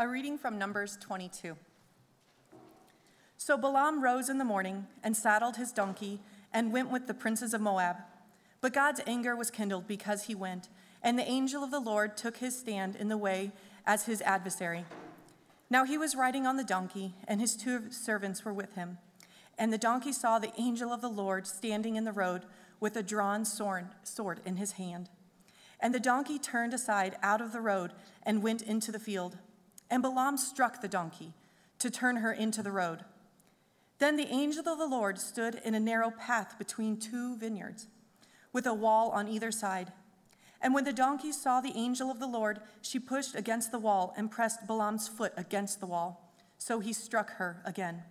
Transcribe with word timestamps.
A 0.00 0.06
reading 0.06 0.38
from 0.38 0.58
Numbers 0.58 0.96
22. 1.00 1.56
So 3.36 3.58
Balaam 3.58 4.00
rose 4.00 4.28
in 4.28 4.38
the 4.38 4.44
morning 4.44 4.86
and 5.02 5.16
saddled 5.16 5.56
his 5.56 5.72
donkey 5.72 6.20
and 6.52 6.72
went 6.72 6.92
with 6.92 7.08
the 7.08 7.14
princes 7.14 7.52
of 7.52 7.60
Moab. 7.60 7.96
But 8.60 8.72
God's 8.72 9.00
anger 9.08 9.34
was 9.34 9.50
kindled 9.50 9.88
because 9.88 10.26
he 10.26 10.36
went, 10.36 10.68
and 11.02 11.18
the 11.18 11.28
angel 11.28 11.64
of 11.64 11.72
the 11.72 11.80
Lord 11.80 12.16
took 12.16 12.36
his 12.36 12.56
stand 12.56 12.94
in 12.94 13.08
the 13.08 13.16
way 13.16 13.50
as 13.84 14.04
his 14.04 14.22
adversary. 14.22 14.84
Now 15.68 15.82
he 15.82 15.98
was 15.98 16.14
riding 16.14 16.46
on 16.46 16.56
the 16.56 16.62
donkey, 16.62 17.14
and 17.26 17.40
his 17.40 17.56
two 17.56 17.90
servants 17.90 18.44
were 18.44 18.54
with 18.54 18.76
him. 18.76 18.98
And 19.58 19.72
the 19.72 19.78
donkey 19.78 20.12
saw 20.12 20.38
the 20.38 20.52
angel 20.56 20.92
of 20.92 21.00
the 21.00 21.08
Lord 21.08 21.44
standing 21.44 21.96
in 21.96 22.04
the 22.04 22.12
road 22.12 22.44
with 22.78 22.94
a 22.94 23.02
drawn 23.02 23.44
sword 23.44 23.88
in 24.46 24.58
his 24.58 24.72
hand. 24.72 25.10
And 25.80 25.92
the 25.92 25.98
donkey 25.98 26.38
turned 26.38 26.72
aside 26.72 27.16
out 27.20 27.40
of 27.40 27.52
the 27.52 27.60
road 27.60 27.94
and 28.22 28.44
went 28.44 28.62
into 28.62 28.92
the 28.92 29.00
field. 29.00 29.38
And 29.90 30.02
Balaam 30.02 30.36
struck 30.36 30.80
the 30.80 30.88
donkey 30.88 31.32
to 31.78 31.90
turn 31.90 32.16
her 32.16 32.32
into 32.32 32.62
the 32.62 32.72
road. 32.72 33.04
Then 33.98 34.16
the 34.16 34.28
angel 34.28 34.68
of 34.68 34.78
the 34.78 34.86
Lord 34.86 35.18
stood 35.18 35.60
in 35.64 35.74
a 35.74 35.80
narrow 35.80 36.10
path 36.10 36.58
between 36.58 36.98
two 36.98 37.36
vineyards, 37.36 37.88
with 38.52 38.66
a 38.66 38.74
wall 38.74 39.10
on 39.10 39.28
either 39.28 39.50
side. 39.50 39.92
And 40.60 40.74
when 40.74 40.84
the 40.84 40.92
donkey 40.92 41.32
saw 41.32 41.60
the 41.60 41.76
angel 41.76 42.10
of 42.10 42.18
the 42.18 42.26
Lord, 42.26 42.60
she 42.80 42.98
pushed 42.98 43.34
against 43.34 43.72
the 43.72 43.78
wall 43.78 44.14
and 44.16 44.30
pressed 44.30 44.66
Balaam's 44.66 45.08
foot 45.08 45.32
against 45.36 45.80
the 45.80 45.86
wall. 45.86 46.32
So 46.58 46.80
he 46.80 46.92
struck 46.92 47.32
her 47.34 47.62
again. 47.64 48.02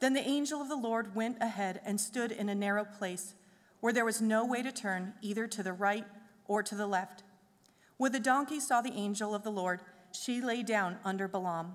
Then 0.00 0.14
the 0.14 0.28
angel 0.28 0.60
of 0.60 0.68
the 0.68 0.76
Lord 0.76 1.14
went 1.14 1.38
ahead 1.40 1.80
and 1.84 2.00
stood 2.00 2.32
in 2.32 2.48
a 2.48 2.54
narrow 2.54 2.84
place 2.84 3.34
where 3.80 3.92
there 3.92 4.04
was 4.04 4.20
no 4.20 4.44
way 4.44 4.62
to 4.62 4.72
turn 4.72 5.14
either 5.22 5.46
to 5.46 5.62
the 5.62 5.72
right 5.72 6.06
or 6.46 6.62
to 6.62 6.74
the 6.74 6.86
left. 6.86 7.22
When 7.96 8.12
the 8.12 8.20
donkey 8.20 8.60
saw 8.60 8.80
the 8.80 8.92
angel 8.92 9.34
of 9.34 9.44
the 9.44 9.50
Lord, 9.50 9.80
she 10.12 10.40
lay 10.40 10.62
down 10.62 10.98
under 11.04 11.28
Balaam. 11.28 11.74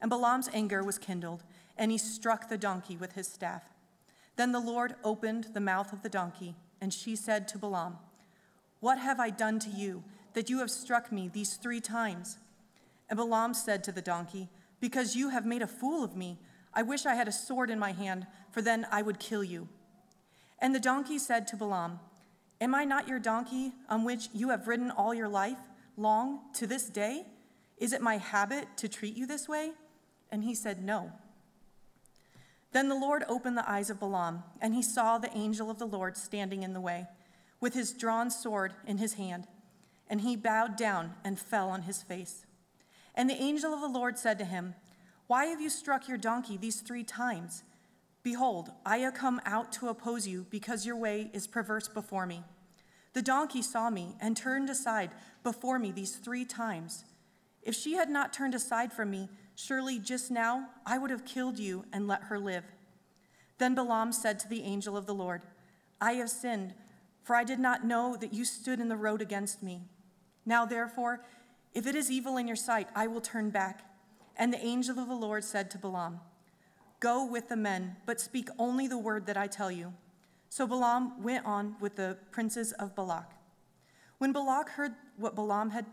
And 0.00 0.10
Balaam's 0.10 0.48
anger 0.52 0.82
was 0.82 0.98
kindled, 0.98 1.42
and 1.76 1.90
he 1.90 1.98
struck 1.98 2.48
the 2.48 2.58
donkey 2.58 2.96
with 2.96 3.12
his 3.12 3.28
staff. 3.28 3.64
Then 4.36 4.52
the 4.52 4.60
Lord 4.60 4.94
opened 5.02 5.48
the 5.54 5.60
mouth 5.60 5.92
of 5.92 6.02
the 6.02 6.08
donkey, 6.08 6.54
and 6.80 6.92
she 6.92 7.16
said 7.16 7.48
to 7.48 7.58
Balaam, 7.58 7.98
What 8.80 8.98
have 8.98 9.18
I 9.18 9.30
done 9.30 9.58
to 9.60 9.70
you 9.70 10.04
that 10.34 10.50
you 10.50 10.58
have 10.58 10.70
struck 10.70 11.10
me 11.10 11.28
these 11.28 11.54
three 11.54 11.80
times? 11.80 12.38
And 13.08 13.16
Balaam 13.16 13.54
said 13.54 13.82
to 13.84 13.92
the 13.92 14.02
donkey, 14.02 14.48
Because 14.80 15.16
you 15.16 15.30
have 15.30 15.46
made 15.46 15.62
a 15.62 15.66
fool 15.66 16.04
of 16.04 16.16
me. 16.16 16.38
I 16.74 16.82
wish 16.82 17.06
I 17.06 17.14
had 17.14 17.28
a 17.28 17.32
sword 17.32 17.70
in 17.70 17.78
my 17.78 17.92
hand, 17.92 18.26
for 18.50 18.60
then 18.60 18.86
I 18.90 19.00
would 19.00 19.18
kill 19.18 19.42
you. 19.42 19.68
And 20.58 20.74
the 20.74 20.80
donkey 20.80 21.18
said 21.18 21.46
to 21.48 21.56
Balaam, 21.56 22.00
Am 22.60 22.74
I 22.74 22.84
not 22.84 23.08
your 23.08 23.18
donkey 23.18 23.72
on 23.88 24.04
which 24.04 24.28
you 24.32 24.50
have 24.50 24.68
ridden 24.68 24.90
all 24.90 25.14
your 25.14 25.28
life 25.28 25.58
long 25.96 26.40
to 26.54 26.66
this 26.66 26.88
day? 26.88 27.24
Is 27.78 27.92
it 27.92 28.00
my 28.00 28.16
habit 28.16 28.68
to 28.78 28.88
treat 28.88 29.16
you 29.16 29.26
this 29.26 29.48
way? 29.48 29.72
And 30.30 30.44
he 30.44 30.54
said, 30.54 30.82
No. 30.82 31.12
Then 32.72 32.88
the 32.88 32.94
Lord 32.94 33.24
opened 33.28 33.56
the 33.56 33.68
eyes 33.70 33.90
of 33.90 34.00
Balaam, 34.00 34.42
and 34.60 34.74
he 34.74 34.82
saw 34.82 35.18
the 35.18 35.34
angel 35.36 35.70
of 35.70 35.78
the 35.78 35.86
Lord 35.86 36.16
standing 36.16 36.62
in 36.62 36.72
the 36.72 36.80
way, 36.80 37.06
with 37.60 37.74
his 37.74 37.92
drawn 37.92 38.30
sword 38.30 38.74
in 38.86 38.98
his 38.98 39.14
hand. 39.14 39.46
And 40.08 40.20
he 40.20 40.36
bowed 40.36 40.76
down 40.76 41.14
and 41.24 41.38
fell 41.38 41.68
on 41.68 41.82
his 41.82 42.02
face. 42.02 42.44
And 43.14 43.30
the 43.30 43.40
angel 43.40 43.72
of 43.72 43.80
the 43.80 43.88
Lord 43.88 44.18
said 44.18 44.38
to 44.38 44.44
him, 44.44 44.74
Why 45.26 45.46
have 45.46 45.60
you 45.60 45.70
struck 45.70 46.06
your 46.06 46.18
donkey 46.18 46.56
these 46.56 46.80
three 46.80 47.04
times? 47.04 47.64
Behold, 48.22 48.70
I 48.84 48.98
have 48.98 49.14
come 49.14 49.40
out 49.46 49.72
to 49.72 49.88
oppose 49.88 50.26
you 50.26 50.46
because 50.50 50.84
your 50.84 50.96
way 50.96 51.30
is 51.32 51.46
perverse 51.46 51.88
before 51.88 52.26
me. 52.26 52.42
The 53.14 53.22
donkey 53.22 53.62
saw 53.62 53.88
me 53.88 54.16
and 54.20 54.36
turned 54.36 54.68
aside 54.68 55.12
before 55.42 55.78
me 55.78 55.92
these 55.92 56.16
three 56.16 56.44
times. 56.44 57.04
If 57.66 57.74
she 57.74 57.94
had 57.94 58.08
not 58.08 58.32
turned 58.32 58.54
aside 58.54 58.92
from 58.92 59.10
me, 59.10 59.28
surely 59.56 59.98
just 59.98 60.30
now 60.30 60.68
I 60.86 60.98
would 60.98 61.10
have 61.10 61.24
killed 61.24 61.58
you 61.58 61.84
and 61.92 62.06
let 62.06 62.22
her 62.22 62.38
live. 62.38 62.62
Then 63.58 63.74
Balaam 63.74 64.12
said 64.12 64.38
to 64.38 64.48
the 64.48 64.62
angel 64.62 64.96
of 64.96 65.06
the 65.06 65.14
Lord, 65.14 65.42
I 66.00 66.12
have 66.12 66.30
sinned, 66.30 66.74
for 67.24 67.34
I 67.34 67.42
did 67.42 67.58
not 67.58 67.84
know 67.84 68.16
that 68.20 68.32
you 68.32 68.44
stood 68.44 68.78
in 68.78 68.88
the 68.88 68.96
road 68.96 69.20
against 69.20 69.64
me. 69.64 69.82
Now, 70.44 70.64
therefore, 70.64 71.24
if 71.74 71.88
it 71.88 71.96
is 71.96 72.08
evil 72.08 72.36
in 72.36 72.46
your 72.46 72.56
sight, 72.56 72.88
I 72.94 73.08
will 73.08 73.20
turn 73.20 73.50
back. 73.50 73.82
And 74.36 74.52
the 74.52 74.64
angel 74.64 75.00
of 75.00 75.08
the 75.08 75.14
Lord 75.14 75.42
said 75.42 75.68
to 75.72 75.78
Balaam, 75.78 76.20
Go 77.00 77.26
with 77.26 77.48
the 77.48 77.56
men, 77.56 77.96
but 78.06 78.20
speak 78.20 78.48
only 78.60 78.86
the 78.86 78.96
word 78.96 79.26
that 79.26 79.36
I 79.36 79.48
tell 79.48 79.72
you. 79.72 79.92
So 80.50 80.68
Balaam 80.68 81.20
went 81.20 81.44
on 81.44 81.74
with 81.80 81.96
the 81.96 82.16
princes 82.30 82.70
of 82.72 82.94
Balak. 82.94 83.32
When 84.18 84.32
Balak 84.32 84.68
heard 84.68 84.94
what 85.16 85.34
Balaam 85.34 85.70
had 85.70 85.86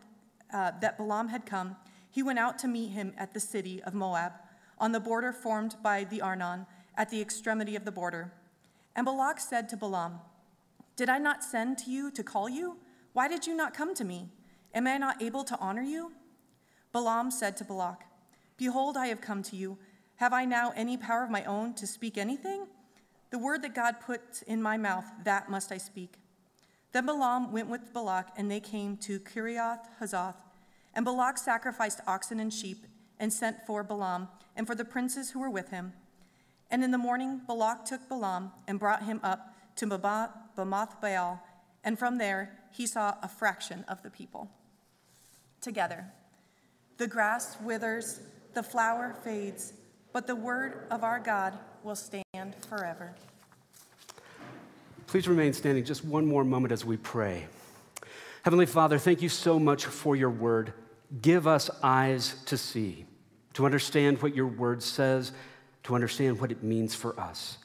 uh, 0.53 0.72
that 0.81 0.97
Balaam 0.97 1.30
had 1.30 1.46
come, 1.46 1.75
he 2.09 2.24
went 2.24 2.40
out 2.40 2.59
to 2.59 2.68
meet 2.68 2.90
him 2.90 3.14
at 3.18 3.34
the 3.34 3.40
city 3.40 3.81
of 3.84 3.94
Moab, 3.94 4.34
on 4.78 4.91
the 4.91 5.00
border 5.00 5.34
formed 5.34 5.75
by 5.81 6.03
the 6.03 6.22
Arnon, 6.22 6.66
at 6.96 7.09
the 7.09 7.22
extremity 7.22 7.75
of 7.75 7.86
the 7.86 7.91
border. 7.91 8.31
And 8.96 9.06
Balak 9.06 9.40
said 9.40 9.68
to 9.69 9.78
Balaam, 9.78 10.19
Did 10.96 11.09
I 11.09 11.18
not 11.18 11.44
send 11.44 11.78
to 11.80 11.92
you 11.92 12.12
to 12.12 12.24
call 12.24 12.47
you? 12.47 12.78
Why 13.13 13.28
did 13.28 13.47
you 13.47 13.56
not 13.56 13.74
come 13.74 13.96
to 13.96 14.03
me? 14.03 14.30
Am 14.74 14.88
I 14.88 14.97
not 14.97 15.22
able 15.22 15.44
to 15.44 15.58
honor 15.59 15.81
you? 15.81 16.12
Balaam 16.92 17.31
said 17.31 17.58
to 17.58 17.63
Balak, 17.63 18.03
Behold, 18.58 18.97
I 18.97 19.08
have 19.08 19.22
come 19.22 19.42
to 19.44 19.56
you. 19.56 19.78
Have 20.18 20.34
I 20.34 20.46
now 20.46 20.72
any 20.75 20.97
power 20.97 21.24
of 21.24 21.31
my 21.31 21.44
own 21.46 21.74
to 21.75 21.88
speak 21.88 22.18
anything? 22.18 22.68
The 23.31 23.40
word 23.40 23.63
that 23.63 23.74
God 23.74 24.00
puts 24.00 24.44
in 24.44 24.62
my 24.62 24.78
mouth, 24.78 25.06
that 25.24 25.50
must 25.50 25.72
I 25.72 25.78
speak. 25.78 26.19
Then 26.94 27.06
Balaam 27.06 27.52
went 27.52 27.70
with 27.70 27.94
Balak, 27.94 28.30
and 28.38 28.50
they 28.50 28.59
came 28.59 28.98
to 28.98 29.20
Kiriath 29.20 29.86
Huzoth. 30.00 30.36
And 30.94 31.04
Balak 31.04 31.38
sacrificed 31.38 32.00
oxen 32.08 32.40
and 32.40 32.54
sheep, 32.54 32.86
and 33.20 33.34
sent 33.34 33.66
for 33.66 33.84
Balaam 33.84 34.28
and 34.56 34.68
for 34.68 34.76
the 34.76 34.86
princes 34.86 35.31
who 35.31 35.40
were 35.40 35.50
with 35.50 35.70
him. 35.70 35.94
And 36.70 36.84
in 36.84 36.92
the 36.92 36.98
morning, 36.98 37.42
Balak 37.48 37.86
took 37.86 38.08
Balaam 38.08 38.52
and 38.68 38.80
brought 38.80 39.04
him 39.04 39.20
up 39.24 39.54
to 39.78 39.88
Bamoth 39.88 41.02
Baal, 41.02 41.42
and 41.84 41.98
from 41.98 42.18
there 42.18 42.59
he 42.72 42.86
saw 42.86 43.16
a 43.24 43.28
fraction 43.28 43.84
of 43.88 44.04
the 44.04 44.10
people. 44.10 44.52
Together, 45.62 46.06
the 46.98 47.08
grass 47.08 47.58
withers, 47.62 48.20
the 48.54 48.64
flower 48.64 49.16
fades, 49.24 49.74
but 50.12 50.28
the 50.28 50.36
word 50.36 50.86
of 50.92 51.04
our 51.04 51.20
God 51.20 51.58
will 51.84 51.96
stand 51.96 52.56
forever. 52.68 53.16
Please 55.13 55.28
remain 55.28 55.53
standing 55.53 55.85
just 55.85 56.03
one 56.03 56.25
more 56.25 56.44
moment 56.44 56.72
as 56.72 56.84
we 56.84 56.97
pray. 56.97 57.46
Heavenly 58.41 58.66
Father, 58.66 58.97
thank 58.97 59.22
you 59.22 59.29
so 59.29 59.59
much 59.59 59.85
for 59.85 60.16
your 60.16 60.31
word. 60.31 60.74
Give 61.22 61.46
us 61.46 61.69
eyes 61.84 62.34
to 62.47 62.57
see, 62.57 63.06
to 63.53 63.66
understand 63.66 64.24
what 64.24 64.35
your 64.35 64.47
word 64.47 64.81
says, 64.81 65.31
to 65.84 65.94
understand 65.94 66.41
what 66.41 66.51
it 66.51 66.63
means 66.63 66.96
for 66.96 67.19
us. 67.19 67.59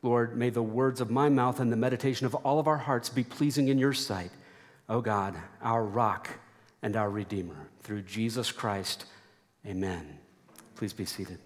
Lord, 0.00 0.38
may 0.38 0.48
the 0.48 0.62
words 0.62 1.02
of 1.02 1.10
my 1.10 1.28
mouth 1.28 1.60
and 1.60 1.70
the 1.70 1.76
meditation 1.76 2.24
of 2.24 2.34
all 2.36 2.58
of 2.58 2.66
our 2.66 2.78
hearts 2.78 3.10
be 3.10 3.22
pleasing 3.22 3.68
in 3.68 3.76
your 3.76 3.92
sight. 3.92 4.30
O 4.88 4.94
oh 4.96 5.00
God, 5.02 5.36
our 5.60 5.84
rock 5.84 6.30
and 6.80 6.96
our 6.96 7.10
redeemer. 7.10 7.68
Through 7.82 8.00
Jesus 8.04 8.50
Christ, 8.50 9.04
amen. 9.66 10.20
Please 10.74 10.94
be 10.94 11.04
seated. 11.04 11.38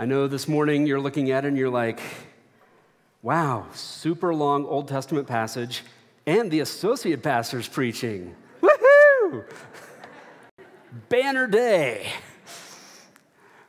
I 0.00 0.06
know 0.06 0.28
this 0.28 0.48
morning 0.48 0.86
you're 0.86 0.98
looking 0.98 1.30
at 1.30 1.44
it 1.44 1.48
and 1.48 1.58
you're 1.58 1.68
like, 1.68 2.00
wow, 3.20 3.66
super 3.74 4.34
long 4.34 4.64
Old 4.64 4.88
Testament 4.88 5.26
passage, 5.26 5.82
and 6.24 6.50
the 6.50 6.60
associate 6.60 7.22
pastor's 7.22 7.68
preaching. 7.68 8.34
Woohoo! 8.62 9.44
Banner 11.10 11.46
day. 11.46 12.10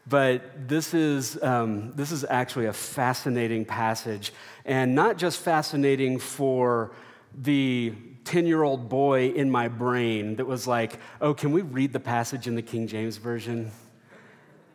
But 0.07 0.69
this 0.69 0.93
is, 0.93 1.37
um, 1.43 1.91
this 1.97 2.13
is 2.13 2.23
actually 2.23 2.67
a 2.67 2.73
fascinating 2.73 3.65
passage, 3.65 4.31
and 4.63 4.95
not 4.95 5.17
just 5.17 5.41
fascinating 5.41 6.17
for 6.17 6.93
the 7.35 7.93
10 8.23 8.45
year 8.45 8.63
old 8.63 8.87
boy 8.87 9.31
in 9.31 9.51
my 9.51 9.67
brain 9.67 10.37
that 10.37 10.47
was 10.47 10.65
like, 10.65 10.97
oh, 11.19 11.33
can 11.33 11.51
we 11.51 11.61
read 11.61 11.91
the 11.91 11.99
passage 11.99 12.47
in 12.47 12.55
the 12.55 12.61
King 12.61 12.87
James 12.87 13.17
Version? 13.17 13.69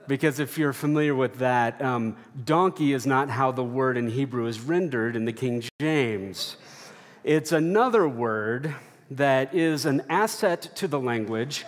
Because 0.08 0.40
if 0.40 0.58
you're 0.58 0.72
familiar 0.72 1.14
with 1.14 1.38
that, 1.38 1.80
um, 1.82 2.16
donkey 2.44 2.92
is 2.92 3.06
not 3.06 3.30
how 3.30 3.52
the 3.52 3.64
word 3.64 3.96
in 3.96 4.08
Hebrew 4.08 4.46
is 4.46 4.60
rendered 4.60 5.16
in 5.16 5.24
the 5.24 5.32
King 5.32 5.62
James. 5.80 6.56
It's 7.24 7.52
another 7.52 8.08
word 8.08 8.74
that 9.10 9.54
is 9.54 9.86
an 9.86 10.02
asset 10.08 10.70
to 10.76 10.88
the 10.88 11.00
language, 11.00 11.64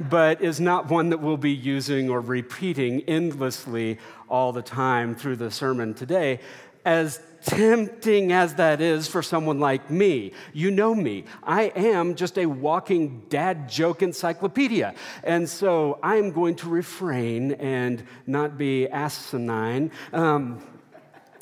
but 0.00 0.40
is 0.40 0.60
not 0.60 0.88
one 0.88 1.10
that 1.10 1.18
we'll 1.18 1.36
be 1.36 1.52
using 1.52 2.10
or 2.10 2.20
repeating 2.20 3.02
endlessly 3.02 3.98
all 4.28 4.52
the 4.52 4.62
time 4.62 5.14
through 5.14 5.36
the 5.36 5.50
sermon 5.50 5.94
today. 5.94 6.40
As 6.84 7.20
tempting 7.44 8.32
as 8.32 8.54
that 8.54 8.80
is 8.80 9.06
for 9.06 9.22
someone 9.22 9.60
like 9.60 9.90
me. 9.90 10.32
You 10.52 10.70
know 10.70 10.94
me. 10.94 11.24
I 11.42 11.64
am 11.76 12.14
just 12.14 12.38
a 12.38 12.46
walking 12.46 13.22
dad 13.28 13.68
joke 13.68 14.02
encyclopedia. 14.02 14.94
And 15.22 15.48
so 15.48 15.98
I'm 16.02 16.32
going 16.32 16.56
to 16.56 16.68
refrain 16.68 17.52
and 17.52 18.02
not 18.26 18.56
be 18.56 18.88
asinine 18.88 19.90
um, 20.12 20.64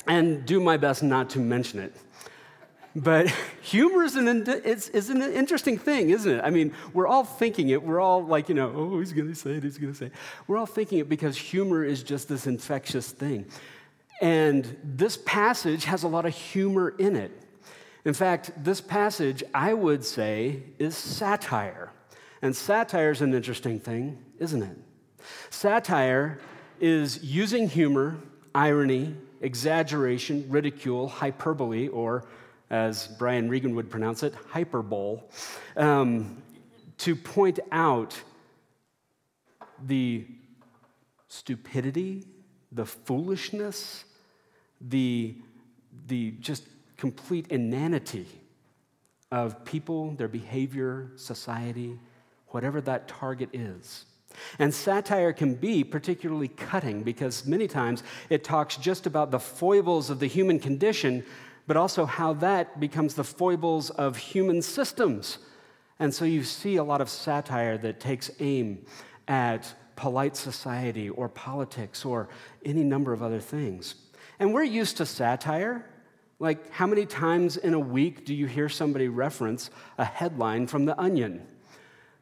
and 0.07 0.45
do 0.45 0.59
my 0.59 0.77
best 0.77 1.03
not 1.03 1.29
to 1.31 1.39
mention 1.39 1.79
it. 1.79 1.95
But 2.95 3.27
humor 3.61 4.03
is 4.03 4.15
an, 4.15 4.43
it's, 4.47 4.89
is 4.89 5.09
an 5.09 5.21
interesting 5.21 5.77
thing, 5.77 6.09
isn't 6.09 6.31
it? 6.31 6.41
I 6.43 6.49
mean, 6.49 6.73
we're 6.93 7.07
all 7.07 7.23
thinking 7.23 7.69
it. 7.69 7.81
We're 7.81 8.01
all 8.01 8.23
like, 8.23 8.49
you 8.49 8.55
know, 8.55 8.71
oh, 8.75 8.99
he's 8.99 9.13
going 9.13 9.29
to 9.29 9.35
say 9.35 9.51
it, 9.51 9.63
he's 9.63 9.77
going 9.77 9.93
to 9.93 9.97
say 9.97 10.05
it. 10.07 10.13
We're 10.47 10.57
all 10.57 10.65
thinking 10.65 10.99
it 10.99 11.09
because 11.09 11.37
humor 11.37 11.83
is 11.83 12.03
just 12.03 12.27
this 12.27 12.45
infectious 12.45 13.11
thing. 13.11 13.45
And 14.23 14.77
this 14.85 15.17
passage 15.17 15.83
has 15.83 16.03
a 16.03 16.07
lot 16.07 16.25
of 16.25 16.33
humor 16.33 16.95
in 16.97 17.17
it. 17.17 17.33
In 18.05 18.13
fact, 18.13 18.51
this 18.55 18.79
passage, 18.79 19.43
I 19.53 19.73
would 19.73 20.05
say, 20.05 20.63
is 20.79 20.95
satire. 20.95 21.91
And 22.41 22.55
satire 22.55 23.11
is 23.11 23.19
an 23.19 23.33
interesting 23.33 23.81
thing, 23.81 24.17
isn't 24.39 24.63
it? 24.63 24.77
Satire 25.49 26.39
is 26.79 27.21
using 27.21 27.67
humor, 27.67 28.15
irony, 28.55 29.13
exaggeration, 29.41 30.45
ridicule, 30.47 31.09
hyperbole, 31.09 31.89
or 31.89 32.23
as 32.69 33.07
Brian 33.19 33.49
Regan 33.49 33.75
would 33.75 33.89
pronounce 33.89 34.23
it, 34.23 34.33
hyperbole, 34.47 35.19
um, 35.75 36.41
to 36.99 37.13
point 37.13 37.59
out 37.73 38.17
the 39.85 40.25
stupidity, 41.27 42.23
the 42.71 42.85
foolishness, 42.85 44.05
the, 44.87 45.35
the 46.07 46.31
just 46.39 46.67
complete 46.97 47.47
inanity 47.47 48.27
of 49.31 49.65
people, 49.65 50.11
their 50.11 50.27
behavior, 50.27 51.11
society, 51.15 51.99
whatever 52.49 52.81
that 52.81 53.07
target 53.07 53.49
is. 53.53 54.05
And 54.59 54.73
satire 54.73 55.33
can 55.33 55.55
be 55.55 55.83
particularly 55.83 56.47
cutting 56.47 57.03
because 57.03 57.45
many 57.45 57.67
times 57.67 58.03
it 58.29 58.43
talks 58.43 58.77
just 58.77 59.05
about 59.05 59.31
the 59.31 59.39
foibles 59.39 60.09
of 60.09 60.19
the 60.19 60.27
human 60.27 60.59
condition, 60.59 61.23
but 61.67 61.77
also 61.77 62.05
how 62.05 62.33
that 62.33 62.79
becomes 62.79 63.15
the 63.15 63.23
foibles 63.23 63.89
of 63.91 64.17
human 64.17 64.61
systems. 64.61 65.39
And 65.99 66.13
so 66.13 66.25
you 66.25 66.43
see 66.43 66.77
a 66.77 66.83
lot 66.83 67.01
of 67.01 67.09
satire 67.09 67.77
that 67.79 67.99
takes 67.99 68.31
aim 68.39 68.85
at 69.27 69.73
polite 69.95 70.35
society 70.35 71.09
or 71.09 71.29
politics 71.29 72.03
or 72.03 72.29
any 72.65 72.83
number 72.83 73.13
of 73.13 73.21
other 73.21 73.39
things. 73.39 73.95
And 74.39 74.53
we're 74.53 74.63
used 74.63 74.97
to 74.97 75.05
satire. 75.05 75.85
Like, 76.39 76.71
how 76.71 76.87
many 76.87 77.05
times 77.05 77.57
in 77.57 77.73
a 77.73 77.79
week 77.79 78.25
do 78.25 78.33
you 78.33 78.47
hear 78.47 78.67
somebody 78.67 79.07
reference 79.07 79.69
a 79.97 80.05
headline 80.05 80.67
from 80.67 80.85
The 80.85 80.99
Onion? 80.99 81.47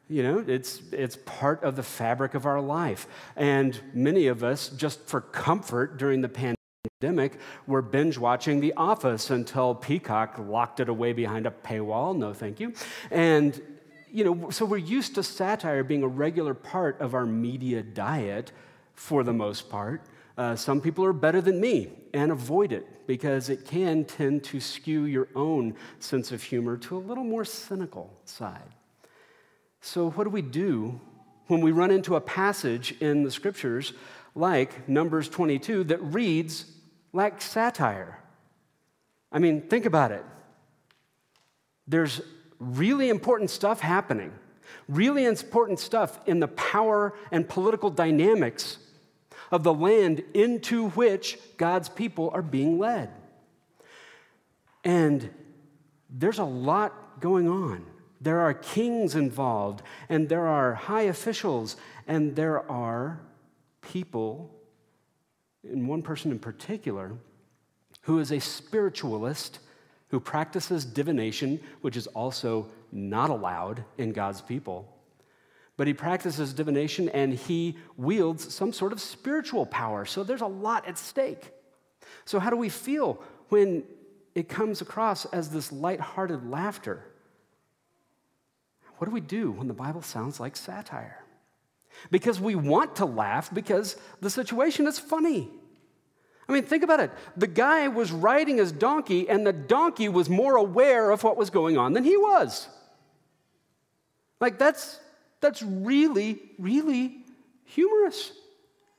You 0.08 0.22
know, 0.22 0.44
it's, 0.46 0.82
it's 0.92 1.16
part 1.24 1.64
of 1.64 1.74
the 1.74 1.82
fabric 1.82 2.34
of 2.34 2.44
our 2.44 2.60
life. 2.60 3.08
And 3.34 3.80
many 3.94 4.26
of 4.26 4.44
us, 4.44 4.68
just 4.68 5.06
for 5.06 5.20
comfort 5.20 5.96
during 5.96 6.20
the 6.20 6.56
pandemic, 7.00 7.38
were 7.66 7.82
binge 7.82 8.18
watching 8.18 8.60
The 8.60 8.74
Office 8.74 9.30
until 9.30 9.74
Peacock 9.74 10.38
locked 10.38 10.80
it 10.80 10.88
away 10.88 11.14
behind 11.14 11.46
a 11.46 11.50
paywall. 11.50 12.16
No, 12.16 12.34
thank 12.34 12.60
you. 12.60 12.74
And, 13.10 13.60
you 14.12 14.24
know, 14.24 14.50
so 14.50 14.66
we're 14.66 14.76
used 14.76 15.14
to 15.14 15.22
satire 15.22 15.82
being 15.82 16.02
a 16.02 16.08
regular 16.08 16.52
part 16.52 17.00
of 17.00 17.14
our 17.14 17.24
media 17.24 17.82
diet 17.82 18.52
for 18.94 19.24
the 19.24 19.32
most 19.32 19.70
part. 19.70 20.02
Uh, 20.36 20.56
some 20.56 20.80
people 20.80 21.04
are 21.04 21.12
better 21.12 21.40
than 21.40 21.60
me 21.60 21.90
and 22.14 22.32
avoid 22.32 22.72
it 22.72 23.06
because 23.06 23.48
it 23.48 23.66
can 23.66 24.04
tend 24.04 24.42
to 24.44 24.60
skew 24.60 25.04
your 25.04 25.28
own 25.34 25.74
sense 25.98 26.32
of 26.32 26.42
humor 26.42 26.76
to 26.76 26.96
a 26.96 26.98
little 26.98 27.24
more 27.24 27.44
cynical 27.44 28.10
side. 28.24 28.74
So, 29.80 30.10
what 30.10 30.24
do 30.24 30.30
we 30.30 30.42
do 30.42 31.00
when 31.48 31.60
we 31.60 31.72
run 31.72 31.90
into 31.90 32.16
a 32.16 32.20
passage 32.20 32.94
in 33.00 33.24
the 33.24 33.30
scriptures 33.30 33.92
like 34.34 34.88
Numbers 34.88 35.28
22 35.28 35.84
that 35.84 36.02
reads 36.02 36.66
like 37.12 37.42
satire? 37.42 38.18
I 39.30 39.38
mean, 39.38 39.62
think 39.62 39.84
about 39.84 40.12
it. 40.12 40.24
There's 41.86 42.20
really 42.58 43.10
important 43.10 43.50
stuff 43.50 43.80
happening, 43.80 44.32
really 44.88 45.24
important 45.24 45.80
stuff 45.80 46.20
in 46.26 46.38
the 46.38 46.48
power 46.48 47.14
and 47.30 47.46
political 47.46 47.90
dynamics 47.90 48.78
of 49.52 49.62
the 49.62 49.74
land 49.74 50.24
into 50.34 50.88
which 50.90 51.38
God's 51.58 51.88
people 51.88 52.30
are 52.32 52.42
being 52.42 52.78
led. 52.78 53.10
And 54.82 55.30
there's 56.10 56.38
a 56.38 56.44
lot 56.44 57.20
going 57.20 57.48
on. 57.48 57.84
There 58.20 58.40
are 58.40 58.54
kings 58.54 59.14
involved, 59.14 59.82
and 60.08 60.28
there 60.28 60.46
are 60.46 60.74
high 60.74 61.02
officials, 61.02 61.76
and 62.06 62.34
there 62.34 62.68
are 62.70 63.20
people, 63.82 64.50
and 65.62 65.86
one 65.86 66.02
person 66.02 66.30
in 66.30 66.38
particular, 66.38 67.12
who 68.02 68.18
is 68.18 68.32
a 68.32 68.40
spiritualist 68.40 69.58
who 70.08 70.20
practices 70.20 70.84
divination, 70.84 71.60
which 71.80 71.96
is 71.96 72.06
also 72.08 72.68
not 72.92 73.30
allowed 73.30 73.84
in 73.98 74.12
God's 74.12 74.40
people. 74.40 74.86
But 75.82 75.88
he 75.88 75.94
practices 75.94 76.52
divination 76.52 77.08
and 77.08 77.34
he 77.34 77.76
wields 77.96 78.54
some 78.54 78.72
sort 78.72 78.92
of 78.92 79.00
spiritual 79.00 79.66
power. 79.66 80.04
So 80.04 80.22
there's 80.22 80.40
a 80.40 80.46
lot 80.46 80.86
at 80.86 80.96
stake. 80.96 81.50
So, 82.24 82.38
how 82.38 82.50
do 82.50 82.56
we 82.56 82.68
feel 82.68 83.20
when 83.48 83.82
it 84.36 84.48
comes 84.48 84.80
across 84.80 85.24
as 85.24 85.50
this 85.50 85.72
light-hearted 85.72 86.48
laughter? 86.48 87.04
What 88.98 89.08
do 89.08 89.10
we 89.10 89.20
do 89.20 89.50
when 89.50 89.66
the 89.66 89.74
Bible 89.74 90.02
sounds 90.02 90.38
like 90.38 90.54
satire? 90.54 91.24
Because 92.12 92.38
we 92.38 92.54
want 92.54 92.94
to 92.94 93.04
laugh 93.04 93.52
because 93.52 93.96
the 94.20 94.30
situation 94.30 94.86
is 94.86 95.00
funny. 95.00 95.50
I 96.48 96.52
mean, 96.52 96.62
think 96.62 96.84
about 96.84 97.00
it. 97.00 97.10
The 97.36 97.48
guy 97.48 97.88
was 97.88 98.12
riding 98.12 98.58
his 98.58 98.70
donkey, 98.70 99.28
and 99.28 99.44
the 99.44 99.52
donkey 99.52 100.08
was 100.08 100.30
more 100.30 100.54
aware 100.54 101.10
of 101.10 101.24
what 101.24 101.36
was 101.36 101.50
going 101.50 101.76
on 101.76 101.92
than 101.92 102.04
he 102.04 102.16
was. 102.16 102.68
Like, 104.38 104.60
that's, 104.60 105.00
that's 105.42 105.62
really, 105.62 106.40
really 106.58 107.18
humorous. 107.64 108.32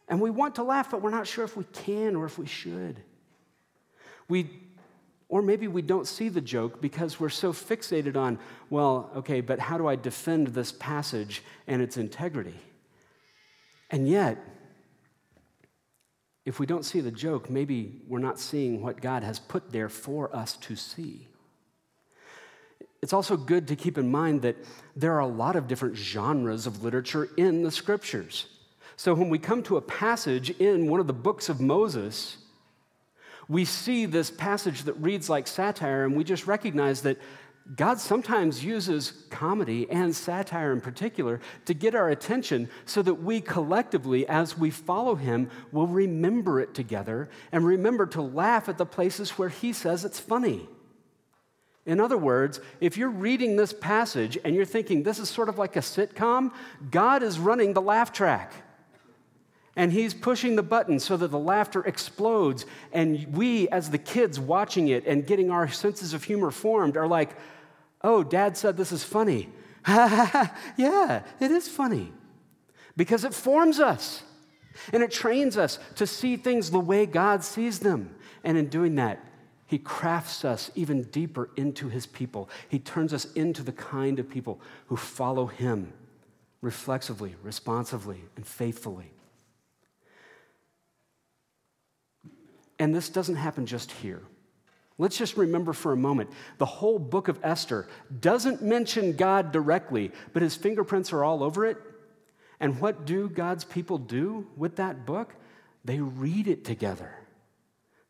And 0.07 0.21
we 0.21 0.29
want 0.29 0.55
to 0.55 0.63
laugh, 0.63 0.91
but 0.91 1.01
we're 1.01 1.09
not 1.09 1.25
sure 1.25 1.43
if 1.43 1.57
we 1.57 1.63
can 1.73 2.15
or 2.15 2.25
if 2.25 2.37
we 2.37 2.45
should. 2.45 2.97
We 4.27 4.49
or 5.29 5.41
maybe 5.41 5.67
we 5.67 5.81
don't 5.81 6.05
see 6.05 6.29
the 6.29 6.41
joke 6.41 6.79
because 6.79 7.19
we're 7.19 7.27
so 7.27 7.51
fixated 7.51 8.15
on, 8.15 8.37
well, 8.69 9.09
okay, 9.15 9.41
but 9.41 9.57
how 9.57 9.79
do 9.79 9.87
I 9.87 9.95
defend 9.95 10.49
this 10.49 10.71
passage 10.71 11.41
and 11.65 11.81
its 11.81 11.97
integrity? 11.97 12.53
And 13.89 14.07
yet, 14.07 14.37
if 16.45 16.59
we 16.59 16.67
don't 16.67 16.85
see 16.85 17.01
the 17.01 17.09
joke, 17.09 17.49
maybe 17.49 18.03
we're 18.07 18.19
not 18.19 18.39
seeing 18.39 18.83
what 18.83 19.01
God 19.01 19.23
has 19.23 19.39
put 19.39 19.71
there 19.71 19.89
for 19.89 20.35
us 20.35 20.55
to 20.57 20.75
see. 20.75 21.27
It's 23.03 23.11
also 23.11 23.35
good 23.35 23.67
to 23.67 23.75
keep 23.75 23.97
in 23.97 24.09
mind 24.09 24.43
that 24.43 24.55
there 24.95 25.11
are 25.11 25.19
a 25.19 25.27
lot 25.27 25.57
of 25.57 25.67
different 25.67 25.97
genres 25.97 26.65
of 26.65 26.85
literature 26.85 27.27
in 27.35 27.61
the 27.61 27.69
scriptures. 27.69 28.45
So 28.95 29.13
when 29.13 29.27
we 29.27 29.39
come 29.39 29.61
to 29.63 29.75
a 29.75 29.81
passage 29.81 30.51
in 30.51 30.87
one 30.87 31.01
of 31.01 31.07
the 31.07 31.11
books 31.11 31.49
of 31.49 31.59
Moses, 31.59 32.37
we 33.49 33.65
see 33.65 34.05
this 34.05 34.31
passage 34.31 34.83
that 34.83 34.93
reads 34.93 35.29
like 35.29 35.47
satire, 35.47 36.05
and 36.05 36.15
we 36.15 36.23
just 36.23 36.47
recognize 36.47 37.01
that 37.01 37.17
God 37.75 37.99
sometimes 37.99 38.63
uses 38.63 39.25
comedy 39.29 39.85
and 39.89 40.15
satire 40.15 40.71
in 40.71 40.79
particular 40.79 41.41
to 41.65 41.73
get 41.73 41.95
our 41.95 42.09
attention 42.09 42.69
so 42.85 43.01
that 43.01 43.15
we 43.15 43.41
collectively, 43.41 44.25
as 44.29 44.57
we 44.57 44.69
follow 44.69 45.15
Him, 45.15 45.49
will 45.73 45.87
remember 45.87 46.61
it 46.61 46.73
together 46.73 47.29
and 47.51 47.65
remember 47.65 48.05
to 48.05 48.21
laugh 48.21 48.69
at 48.69 48.77
the 48.77 48.85
places 48.85 49.31
where 49.31 49.49
He 49.49 49.73
says 49.73 50.05
it's 50.05 50.21
funny. 50.21 50.69
In 51.85 51.99
other 51.99 52.17
words, 52.17 52.61
if 52.79 52.97
you're 52.97 53.09
reading 53.09 53.57
this 53.57 53.73
passage 53.73 54.37
and 54.43 54.55
you're 54.55 54.65
thinking 54.65 55.03
this 55.03 55.19
is 55.19 55.29
sort 55.29 55.49
of 55.49 55.57
like 55.57 55.75
a 55.75 55.79
sitcom, 55.79 56.51
God 56.89 57.23
is 57.23 57.39
running 57.39 57.73
the 57.73 57.81
laugh 57.81 58.13
track. 58.13 58.53
And 59.75 59.91
he's 59.91 60.13
pushing 60.13 60.55
the 60.55 60.63
button 60.63 60.99
so 60.99 61.17
that 61.17 61.29
the 61.29 61.39
laughter 61.39 61.83
explodes. 61.83 62.65
And 62.93 63.35
we, 63.35 63.67
as 63.69 63.89
the 63.89 63.97
kids 63.97 64.39
watching 64.39 64.89
it 64.89 65.05
and 65.05 65.25
getting 65.25 65.49
our 65.49 65.67
senses 65.67 66.13
of 66.13 66.23
humor 66.23 66.51
formed, 66.51 66.95
are 66.95 67.07
like, 67.07 67.35
oh, 68.01 68.23
dad 68.23 68.55
said 68.55 68.77
this 68.77 68.91
is 68.91 69.03
funny. 69.03 69.49
yeah, 69.87 71.23
it 71.39 71.51
is 71.51 71.67
funny. 71.67 72.13
Because 72.95 73.25
it 73.25 73.33
forms 73.33 73.79
us 73.79 74.23
and 74.93 75.01
it 75.03 75.11
trains 75.11 75.57
us 75.57 75.79
to 75.95 76.05
see 76.05 76.37
things 76.37 76.69
the 76.71 76.79
way 76.79 77.05
God 77.05 77.43
sees 77.43 77.79
them. 77.79 78.15
And 78.43 78.57
in 78.57 78.67
doing 78.67 78.95
that, 78.95 79.25
he 79.73 79.79
crafts 79.79 80.45
us 80.45 80.69
even 80.75 81.01
deeper 81.05 81.49
into 81.55 81.89
his 81.89 82.05
people. 82.05 82.47
He 82.69 82.77
turns 82.77 83.11
us 83.11 83.33
into 83.33 83.63
the 83.63 83.71
kind 83.71 84.19
of 84.19 84.29
people 84.29 84.61
who 84.85 84.95
follow 84.95 85.47
him 85.47 85.91
reflexively, 86.61 87.33
responsively, 87.41 88.21
and 88.35 88.45
faithfully. 88.45 89.09
And 92.77 92.93
this 92.93 93.09
doesn't 93.09 93.37
happen 93.37 93.65
just 93.65 93.91
here. 93.93 94.21
Let's 94.99 95.17
just 95.17 95.37
remember 95.37 95.73
for 95.73 95.91
a 95.91 95.97
moment 95.97 96.29
the 96.59 96.67
whole 96.67 96.99
book 96.99 97.27
of 97.27 97.39
Esther 97.41 97.87
doesn't 98.21 98.61
mention 98.61 99.15
God 99.15 99.51
directly, 99.51 100.11
but 100.33 100.43
his 100.43 100.55
fingerprints 100.55 101.11
are 101.11 101.23
all 101.23 101.41
over 101.41 101.65
it. 101.65 101.77
And 102.59 102.79
what 102.79 103.07
do 103.07 103.27
God's 103.27 103.63
people 103.63 103.97
do 103.97 104.45
with 104.55 104.75
that 104.75 105.07
book? 105.07 105.33
They 105.83 105.99
read 105.99 106.47
it 106.47 106.63
together. 106.63 107.22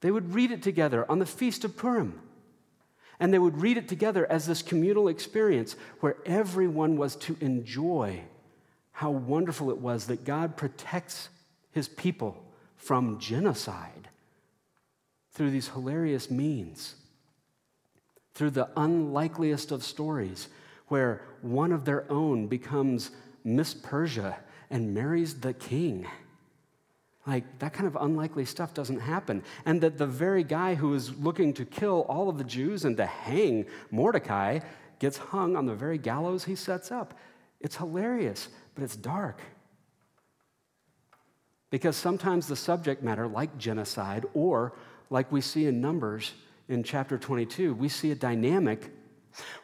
They 0.04 0.12
would 0.12 0.34
read 0.34 0.52
it 0.52 0.62
together 0.62 1.10
on 1.10 1.20
the 1.20 1.26
Feast 1.26 1.64
of 1.64 1.78
Purim. 1.78 2.22
And 3.22 3.34
they 3.34 3.40
would 3.40 3.62
read 3.62 3.78
it 3.78 3.88
together 3.88 4.30
as 4.30 4.46
this 4.46 4.62
communal 4.62 5.08
experience 5.08 5.78
where 6.02 6.18
everyone 6.26 6.98
was 6.98 7.16
to 7.16 7.38
enjoy 7.40 8.20
how 8.92 9.12
wonderful 9.12 9.70
it 9.70 9.78
was 9.78 10.08
that 10.08 10.26
God 10.26 10.58
protects 10.58 11.30
his 11.72 11.88
people 11.88 12.44
from 12.76 13.18
genocide 13.18 14.10
through 15.32 15.52
these 15.52 15.70
hilarious 15.70 16.30
means, 16.30 16.96
through 18.34 18.50
the 18.50 18.72
unlikeliest 18.76 19.72
of 19.72 19.86
stories, 19.86 20.50
where 20.90 21.22
one 21.42 21.72
of 21.72 21.86
their 21.86 22.12
own 22.12 22.48
becomes 22.48 23.12
Miss 23.46 23.74
Persia 23.74 24.36
and 24.70 24.94
marries 24.94 25.36
the 25.36 25.54
king. 25.54 26.06
Like, 27.26 27.60
that 27.60 27.72
kind 27.72 27.88
of 27.88 27.96
unlikely 27.96 28.46
stuff 28.46 28.74
doesn't 28.74 29.00
happen. 29.00 29.44
And 29.66 29.80
that 29.82 29.98
the 29.98 30.06
very 30.06 30.44
guy 30.44 30.76
who 30.76 30.94
is 30.94 31.18
looking 31.18 31.54
to 31.54 31.66
kill 31.66 32.06
all 32.10 32.28
of 32.28 32.38
the 32.38 32.44
Jews 32.44 32.84
and 32.84 32.98
to 32.98 33.06
hang 33.06 33.66
Mordecai 33.92 34.60
gets 35.00 35.18
hung 35.18 35.56
on 35.56 35.66
the 35.66 35.76
very 35.76 35.98
gallows 35.98 36.44
he 36.44 36.56
sets 36.56 36.92
up. 36.92 37.18
It's 37.62 37.78
hilarious, 37.78 38.50
but 38.76 38.84
it's 38.84 38.96
dark. 38.96 39.40
Because 41.70 41.96
sometimes 41.96 42.48
the 42.48 42.56
subject 42.56 43.02
matter, 43.02 43.26
like 43.26 43.58
genocide, 43.58 44.26
or 44.34 44.74
like 45.10 45.32
we 45.32 45.42
see 45.42 45.66
in 45.66 45.82
Numbers 45.82 46.34
in 46.68 46.84
chapter 46.84 47.18
22, 47.18 47.74
we 47.74 47.90
see 47.90 48.12
a 48.12 48.16
dynamic 48.16 48.92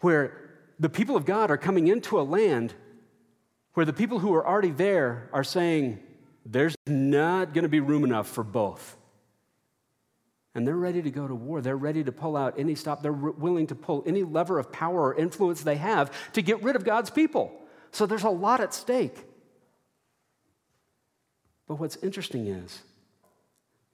where 0.01 0.49
the 0.79 0.89
people 0.89 1.15
of 1.15 1.25
God 1.25 1.51
are 1.51 1.57
coming 1.57 1.87
into 1.87 2.19
a 2.19 2.23
land 2.23 2.73
where 3.73 3.85
the 3.85 3.93
people 3.93 4.19
who 4.19 4.33
are 4.33 4.47
already 4.47 4.71
there 4.71 5.29
are 5.33 5.43
saying, 5.43 5.99
there's 6.45 6.75
not 6.87 7.53
going 7.53 7.63
to 7.63 7.69
be 7.69 7.79
room 7.79 8.03
enough 8.03 8.27
for 8.27 8.43
both. 8.43 8.97
And 10.55 10.67
they're 10.67 10.75
ready 10.75 11.01
to 11.01 11.11
go 11.11 11.27
to 11.27 11.35
war. 11.35 11.61
They're 11.61 11.77
ready 11.77 12.03
to 12.03 12.11
pull 12.11 12.35
out 12.35 12.55
any 12.57 12.75
stop. 12.75 13.03
They're 13.03 13.13
willing 13.13 13.67
to 13.67 13.75
pull 13.75 14.03
any 14.05 14.23
lever 14.23 14.59
of 14.59 14.71
power 14.71 15.01
or 15.01 15.15
influence 15.15 15.61
they 15.61 15.77
have 15.77 16.11
to 16.33 16.41
get 16.41 16.61
rid 16.63 16.75
of 16.75 16.83
God's 16.83 17.09
people. 17.09 17.53
So 17.91 18.05
there's 18.05 18.23
a 18.23 18.29
lot 18.29 18.59
at 18.59 18.73
stake. 18.73 19.15
But 21.67 21.75
what's 21.75 21.97
interesting 21.97 22.47
is 22.47 22.81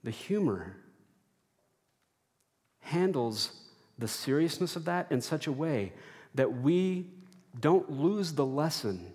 the 0.03 0.11
humor 0.11 0.77
handles 2.79 3.51
the 3.97 4.07
seriousness 4.07 4.75
of 4.75 4.85
that 4.85 5.11
in 5.11 5.19
such 5.19 5.47
a 5.47 5.51
way 5.51 5.91
that 6.35 6.61
we 6.61 7.07
don't 7.59 7.89
lose 7.89 8.33
the 8.33 8.45
lesson 8.45 9.11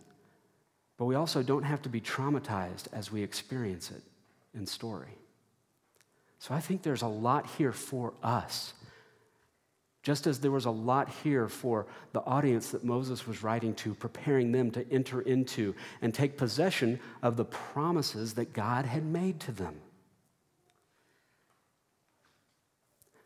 but 1.00 1.07
we 1.07 1.14
also 1.14 1.42
don't 1.42 1.62
have 1.62 1.80
to 1.80 1.88
be 1.88 1.99
traumatized 1.99 2.85
as 2.92 3.11
we 3.11 3.23
experience 3.23 3.90
it 3.90 4.02
in 4.52 4.66
story. 4.66 5.16
So 6.38 6.52
I 6.52 6.61
think 6.61 6.83
there's 6.83 7.00
a 7.00 7.07
lot 7.07 7.47
here 7.57 7.73
for 7.73 8.12
us. 8.23 8.75
Just 10.02 10.26
as 10.26 10.40
there 10.40 10.50
was 10.50 10.66
a 10.66 10.71
lot 10.71 11.09
here 11.09 11.49
for 11.49 11.87
the 12.12 12.21
audience 12.21 12.73
that 12.73 12.85
Moses 12.85 13.26
was 13.26 13.42
writing 13.42 13.73
to, 13.76 13.95
preparing 13.95 14.52
them 14.52 14.71
to 14.73 14.85
enter 14.92 15.23
into 15.23 15.75
and 16.02 16.12
take 16.12 16.37
possession 16.37 17.00
of 17.23 17.38
the 17.38 17.47
promises 17.47 18.35
that 18.35 18.52
God 18.52 18.85
had 18.85 19.07
made 19.07 19.40
to 19.40 19.52
them. 19.52 19.76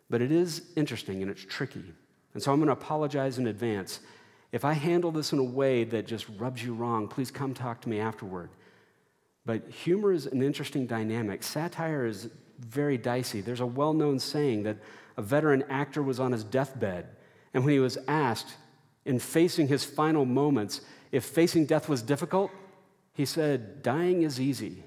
But 0.08 0.22
it 0.22 0.30
is 0.30 0.62
interesting 0.76 1.22
and 1.22 1.30
it's 1.30 1.44
tricky. 1.44 1.92
And 2.34 2.40
so 2.40 2.52
I'm 2.52 2.58
going 2.58 2.68
to 2.68 2.72
apologize 2.72 3.36
in 3.36 3.48
advance 3.48 3.98
if 4.54 4.64
I 4.64 4.72
handle 4.72 5.10
this 5.10 5.32
in 5.32 5.40
a 5.40 5.44
way 5.44 5.82
that 5.82 6.06
just 6.06 6.26
rubs 6.38 6.62
you 6.62 6.74
wrong, 6.74 7.08
please 7.08 7.28
come 7.28 7.54
talk 7.54 7.80
to 7.80 7.88
me 7.88 7.98
afterward. 7.98 8.50
But 9.44 9.68
humor 9.68 10.12
is 10.12 10.26
an 10.26 10.42
interesting 10.42 10.86
dynamic. 10.86 11.42
Satire 11.42 12.06
is 12.06 12.28
very 12.60 12.96
dicey. 12.96 13.40
There's 13.40 13.58
a 13.58 13.66
well 13.66 13.92
known 13.92 14.20
saying 14.20 14.62
that 14.62 14.76
a 15.16 15.22
veteran 15.22 15.64
actor 15.68 16.04
was 16.04 16.20
on 16.20 16.30
his 16.30 16.44
deathbed, 16.44 17.08
and 17.52 17.64
when 17.64 17.72
he 17.72 17.80
was 17.80 17.98
asked, 18.06 18.54
in 19.04 19.18
facing 19.18 19.66
his 19.66 19.84
final 19.84 20.24
moments, 20.24 20.82
if 21.10 21.24
facing 21.24 21.66
death 21.66 21.88
was 21.88 22.00
difficult, 22.00 22.52
he 23.12 23.24
said, 23.24 23.82
Dying 23.82 24.22
is 24.22 24.40
easy, 24.40 24.84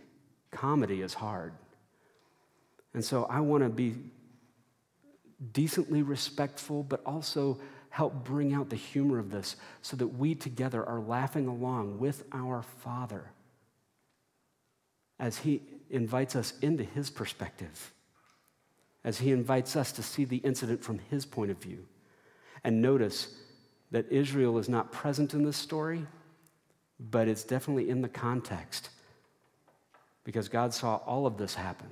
comedy 0.49 1.01
is 1.01 1.13
hard. 1.13 1.51
And 2.93 3.03
so 3.03 3.25
I 3.25 3.41
want 3.41 3.63
to 3.63 3.69
be 3.69 3.95
decently 5.51 6.03
respectful, 6.03 6.83
but 6.83 7.01
also 7.05 7.59
help 7.97 8.23
bring 8.23 8.53
out 8.53 8.69
the 8.69 8.75
humor 8.75 9.17
of 9.17 9.31
this 9.31 9.55
so 9.81 9.97
that 9.97 10.05
we 10.05 10.35
together 10.35 10.85
are 10.85 10.99
laughing 10.99 11.47
along 11.47 11.97
with 11.97 12.23
our 12.31 12.61
Father 12.61 13.31
as 15.17 15.39
He 15.39 15.63
invites 15.89 16.35
us 16.35 16.53
into 16.61 16.83
His 16.83 17.09
perspective, 17.09 17.91
as 19.03 19.17
He 19.17 19.31
invites 19.31 19.75
us 19.75 19.91
to 19.93 20.03
see 20.03 20.25
the 20.25 20.37
incident 20.37 20.83
from 20.83 20.99
His 21.09 21.25
point 21.25 21.49
of 21.49 21.57
view. 21.57 21.87
And 22.63 22.83
notice 22.83 23.33
that 23.89 24.05
Israel 24.11 24.59
is 24.59 24.69
not 24.69 24.91
present 24.91 25.33
in 25.33 25.43
this 25.43 25.57
story, 25.57 26.05
but 26.99 27.27
it's 27.27 27.43
definitely 27.43 27.89
in 27.89 28.03
the 28.03 28.09
context 28.09 28.91
because 30.23 30.49
God 30.49 30.71
saw 30.71 30.97
all 30.97 31.25
of 31.25 31.37
this 31.37 31.55
happen 31.55 31.89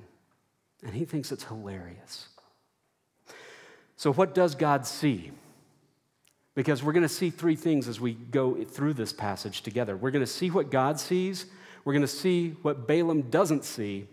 and 0.84 0.94
He 0.94 1.04
thinks 1.04 1.32
it's 1.32 1.42
hilarious. 1.42 2.28
So, 3.96 4.12
what 4.12 4.36
does 4.36 4.54
God 4.54 4.86
see? 4.86 5.32
Because 6.56 6.82
we're 6.82 6.94
going 6.94 7.04
to 7.04 7.08
see 7.08 7.30
three 7.30 7.54
things 7.54 7.86
as 7.86 8.00
we 8.00 8.14
go 8.14 8.64
through 8.64 8.94
this 8.94 9.12
passage 9.12 9.62
together. 9.62 9.96
We're 9.96 10.10
going 10.10 10.24
to 10.24 10.30
see 10.30 10.50
what 10.50 10.70
God 10.70 10.98
sees, 10.98 11.46
we're 11.84 11.92
going 11.92 12.00
to 12.00 12.08
see 12.08 12.50
what 12.62 12.88
Balaam 12.88 13.22
doesn't 13.22 13.64
see, 13.64 14.08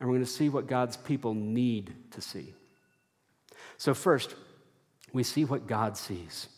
and 0.00 0.08
we're 0.08 0.14
going 0.14 0.24
to 0.24 0.30
see 0.30 0.48
what 0.48 0.66
God's 0.66 0.96
people 0.96 1.34
need 1.34 1.92
to 2.12 2.22
see. 2.22 2.54
So, 3.76 3.92
first, 3.92 4.34
we 5.12 5.22
see 5.22 5.44
what 5.44 5.66
God 5.66 5.98
sees. 5.98 6.48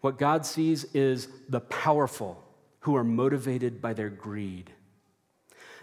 What 0.00 0.18
God 0.18 0.46
sees 0.46 0.84
is 0.94 1.28
the 1.48 1.60
powerful 1.60 2.42
who 2.80 2.96
are 2.96 3.04
motivated 3.04 3.80
by 3.80 3.94
their 3.94 4.10
greed. 4.10 4.70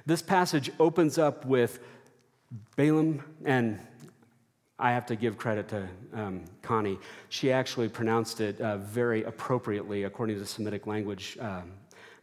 This 0.06 0.22
passage 0.22 0.72
opens 0.80 1.18
up 1.18 1.46
with 1.46 1.80
Balaam 2.76 3.24
and 3.46 3.80
I 4.80 4.92
have 4.92 5.06
to 5.08 5.16
give 5.18 5.38
credit 5.38 5.68
to 5.70 5.88
um, 6.14 6.46
Connie. 6.62 6.98
She 7.28 7.52
actually 7.52 7.90
pronounced 7.90 8.40
it 8.40 8.60
uh, 8.62 8.78
very 8.78 9.24
appropriately 9.24 10.04
according 10.04 10.38
to 10.38 10.40
the 10.40 10.48
Semitic 10.48 10.88
language. 10.88 11.38
Um, 11.42 11.74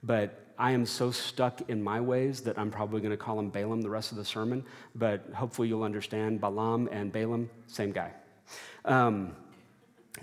but 0.02 0.46
I 0.58 0.72
am 0.72 0.86
so 0.86 1.10
stuck 1.10 1.68
in 1.68 1.82
my 1.82 2.00
ways 2.00 2.40
that 2.40 2.58
I'm 2.58 2.70
probably 2.70 3.00
going 3.02 3.10
to 3.10 3.16
call 3.18 3.38
him 3.38 3.50
Balaam 3.50 3.82
the 3.82 3.90
rest 3.90 4.10
of 4.10 4.16
the 4.16 4.24
sermon. 4.24 4.64
But 4.94 5.28
hopefully 5.34 5.68
you'll 5.68 5.82
understand 5.82 6.40
Balaam 6.40 6.88
and 6.90 7.12
Balaam, 7.12 7.50
same 7.66 7.92
guy. 7.92 8.12
Um, 8.86 9.36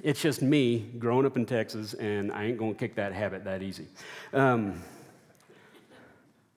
it's 0.01 0.21
just 0.21 0.41
me 0.41 0.89
growing 0.97 1.27
up 1.27 1.37
in 1.37 1.45
Texas, 1.45 1.93
and 1.93 2.31
I 2.31 2.45
ain't 2.45 2.57
going 2.57 2.73
to 2.73 2.79
kick 2.79 2.95
that 2.95 3.13
habit 3.13 3.43
that 3.43 3.61
easy. 3.61 3.85
Um, 4.33 4.81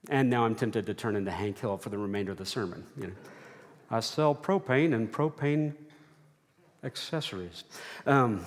and 0.08 0.30
now 0.30 0.46
I'm 0.46 0.54
tempted 0.54 0.86
to 0.86 0.94
turn 0.94 1.16
into 1.16 1.30
Hank 1.30 1.58
Hill 1.58 1.76
for 1.76 1.90
the 1.90 1.98
remainder 1.98 2.32
of 2.32 2.38
the 2.38 2.46
sermon. 2.46 2.86
You 2.98 3.08
know. 3.08 3.12
I 3.90 4.00
sell 4.00 4.34
propane 4.34 4.94
and 4.94 5.10
propane 5.10 5.74
accessories. 6.82 7.64
Um, 8.06 8.44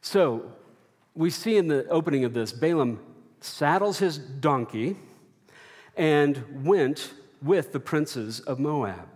so 0.00 0.52
we 1.14 1.30
see 1.30 1.56
in 1.56 1.68
the 1.68 1.86
opening 1.88 2.24
of 2.24 2.34
this, 2.34 2.52
Balaam 2.52 3.00
saddles 3.40 3.98
his 3.98 4.18
donkey 4.18 4.96
and 5.96 6.64
went 6.64 7.12
with 7.42 7.72
the 7.72 7.80
princes 7.80 8.40
of 8.40 8.58
Moab. 8.58 9.08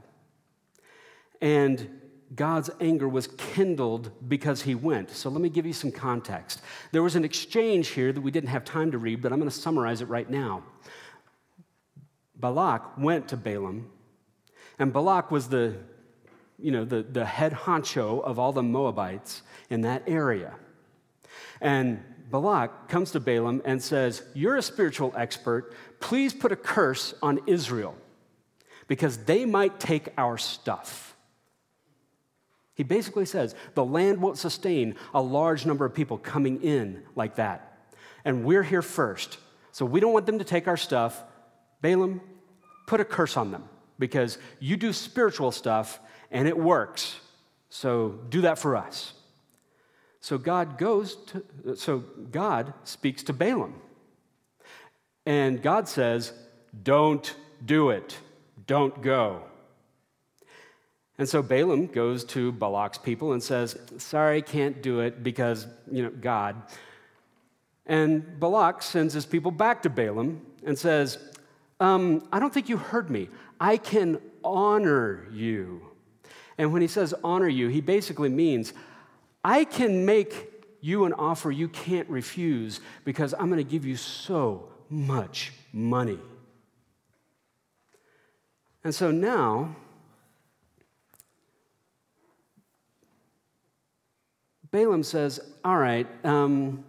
And 1.40 2.00
God's 2.34 2.70
anger 2.80 3.08
was 3.08 3.26
kindled 3.26 4.10
because 4.28 4.62
he 4.62 4.74
went. 4.74 5.10
So 5.10 5.28
let 5.28 5.40
me 5.40 5.48
give 5.48 5.66
you 5.66 5.72
some 5.72 5.92
context. 5.92 6.62
There 6.90 7.02
was 7.02 7.16
an 7.16 7.24
exchange 7.24 7.88
here 7.88 8.12
that 8.12 8.20
we 8.20 8.30
didn't 8.30 8.48
have 8.48 8.64
time 8.64 8.90
to 8.92 8.98
read, 8.98 9.22
but 9.22 9.32
I'm 9.32 9.38
going 9.38 9.50
to 9.50 9.56
summarize 9.56 10.00
it 10.00 10.08
right 10.08 10.28
now. 10.28 10.64
Balak 12.36 12.98
went 12.98 13.28
to 13.28 13.36
Balaam 13.36 13.90
and 14.78 14.92
Balak 14.92 15.30
was 15.30 15.48
the, 15.48 15.76
you 16.58 16.70
know, 16.70 16.84
the, 16.84 17.02
the 17.02 17.24
head 17.24 17.52
honcho 17.52 18.22
of 18.22 18.38
all 18.38 18.52
the 18.52 18.62
Moabites 18.62 19.42
in 19.70 19.82
that 19.82 20.02
area. 20.06 20.54
And 21.60 22.02
Balak 22.30 22.88
comes 22.88 23.12
to 23.12 23.20
Balaam 23.20 23.62
and 23.64 23.82
says, 23.82 24.22
You're 24.34 24.56
a 24.56 24.62
spiritual 24.62 25.12
expert. 25.16 25.74
Please 26.00 26.34
put 26.34 26.52
a 26.52 26.56
curse 26.56 27.14
on 27.22 27.40
Israel 27.46 27.94
because 28.88 29.18
they 29.18 29.44
might 29.44 29.78
take 29.78 30.08
our 30.18 30.36
stuff. 30.36 31.16
He 32.74 32.82
basically 32.82 33.24
says 33.24 33.54
the 33.74 33.84
land 33.84 34.20
won't 34.20 34.36
sustain 34.36 34.96
a 35.14 35.22
large 35.22 35.64
number 35.64 35.84
of 35.84 35.94
people 35.94 36.18
coming 36.18 36.62
in 36.62 37.04
like 37.14 37.36
that. 37.36 37.78
And 38.24 38.44
we're 38.44 38.64
here 38.64 38.82
first. 38.82 39.38
So 39.70 39.84
we 39.86 40.00
don't 40.00 40.12
want 40.12 40.26
them 40.26 40.38
to 40.38 40.44
take 40.44 40.66
our 40.66 40.76
stuff. 40.76 41.22
Balaam, 41.80 42.20
put 42.86 43.00
a 43.00 43.04
curse 43.04 43.36
on 43.36 43.52
them 43.52 43.68
because 43.98 44.38
you 44.60 44.76
do 44.76 44.92
spiritual 44.92 45.52
stuff 45.52 46.00
and 46.30 46.48
it 46.48 46.58
works. 46.58 47.20
So 47.70 48.20
do 48.28 48.42
that 48.42 48.58
for 48.58 48.76
us. 48.76 49.14
So 50.20 50.38
God 50.38 50.78
goes 50.78 51.16
to, 51.26 51.76
so 51.76 51.98
God 52.30 52.72
speaks 52.84 53.22
to 53.24 53.32
Balaam. 53.32 53.74
And 55.26 55.62
God 55.62 55.88
says, 55.88 56.32
Don't 56.82 57.34
do 57.64 57.90
it. 57.90 58.18
Don't 58.66 59.02
go. 59.02 59.42
And 61.18 61.28
so 61.28 61.42
Balaam 61.42 61.86
goes 61.86 62.24
to 62.26 62.52
Balak's 62.52 62.98
people 62.98 63.32
and 63.32 63.42
says, 63.42 63.76
Sorry, 63.98 64.42
can't 64.42 64.82
do 64.82 65.00
it 65.00 65.22
because, 65.22 65.66
you 65.90 66.02
know, 66.02 66.10
God. 66.10 66.56
And 67.86 68.40
Balak 68.40 68.82
sends 68.82 69.12
his 69.12 69.26
people 69.26 69.50
back 69.50 69.82
to 69.82 69.90
Balaam 69.90 70.40
and 70.64 70.78
says, 70.78 71.18
um, 71.80 72.26
I 72.32 72.38
don't 72.38 72.52
think 72.52 72.68
you 72.68 72.76
heard 72.76 73.10
me. 73.10 73.28
I 73.60 73.76
can 73.76 74.20
honor 74.42 75.26
you. 75.32 75.82
And 76.58 76.72
when 76.72 76.82
he 76.82 76.88
says 76.88 77.14
honor 77.24 77.48
you, 77.48 77.68
he 77.68 77.80
basically 77.80 78.28
means, 78.28 78.72
I 79.42 79.64
can 79.64 80.06
make 80.06 80.52
you 80.80 81.04
an 81.04 81.14
offer 81.14 81.50
you 81.50 81.68
can't 81.68 82.08
refuse 82.08 82.80
because 83.04 83.34
I'm 83.34 83.46
going 83.48 83.56
to 83.56 83.64
give 83.70 83.86
you 83.86 83.96
so 83.96 84.68
much 84.90 85.52
money. 85.72 86.18
And 88.84 88.94
so 88.94 89.10
now, 89.10 89.74
Balaam 94.70 95.02
says, 95.02 95.40
All 95.64 95.78
right, 95.78 96.06
um, 96.24 96.84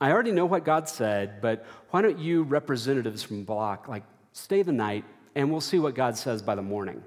I 0.00 0.12
already 0.12 0.32
know 0.32 0.44
what 0.44 0.64
God 0.64 0.88
said, 0.88 1.40
but 1.40 1.64
why 1.90 2.02
don't 2.02 2.18
you 2.18 2.42
representatives 2.42 3.22
from 3.22 3.44
Balak, 3.44 3.88
like, 3.88 4.04
stay 4.32 4.62
the 4.62 4.72
night 4.72 5.04
and 5.38 5.52
we'll 5.52 5.60
see 5.60 5.78
what 5.78 5.94
God 5.94 6.16
says 6.18 6.42
by 6.42 6.56
the 6.56 6.62
morning? 6.62 7.00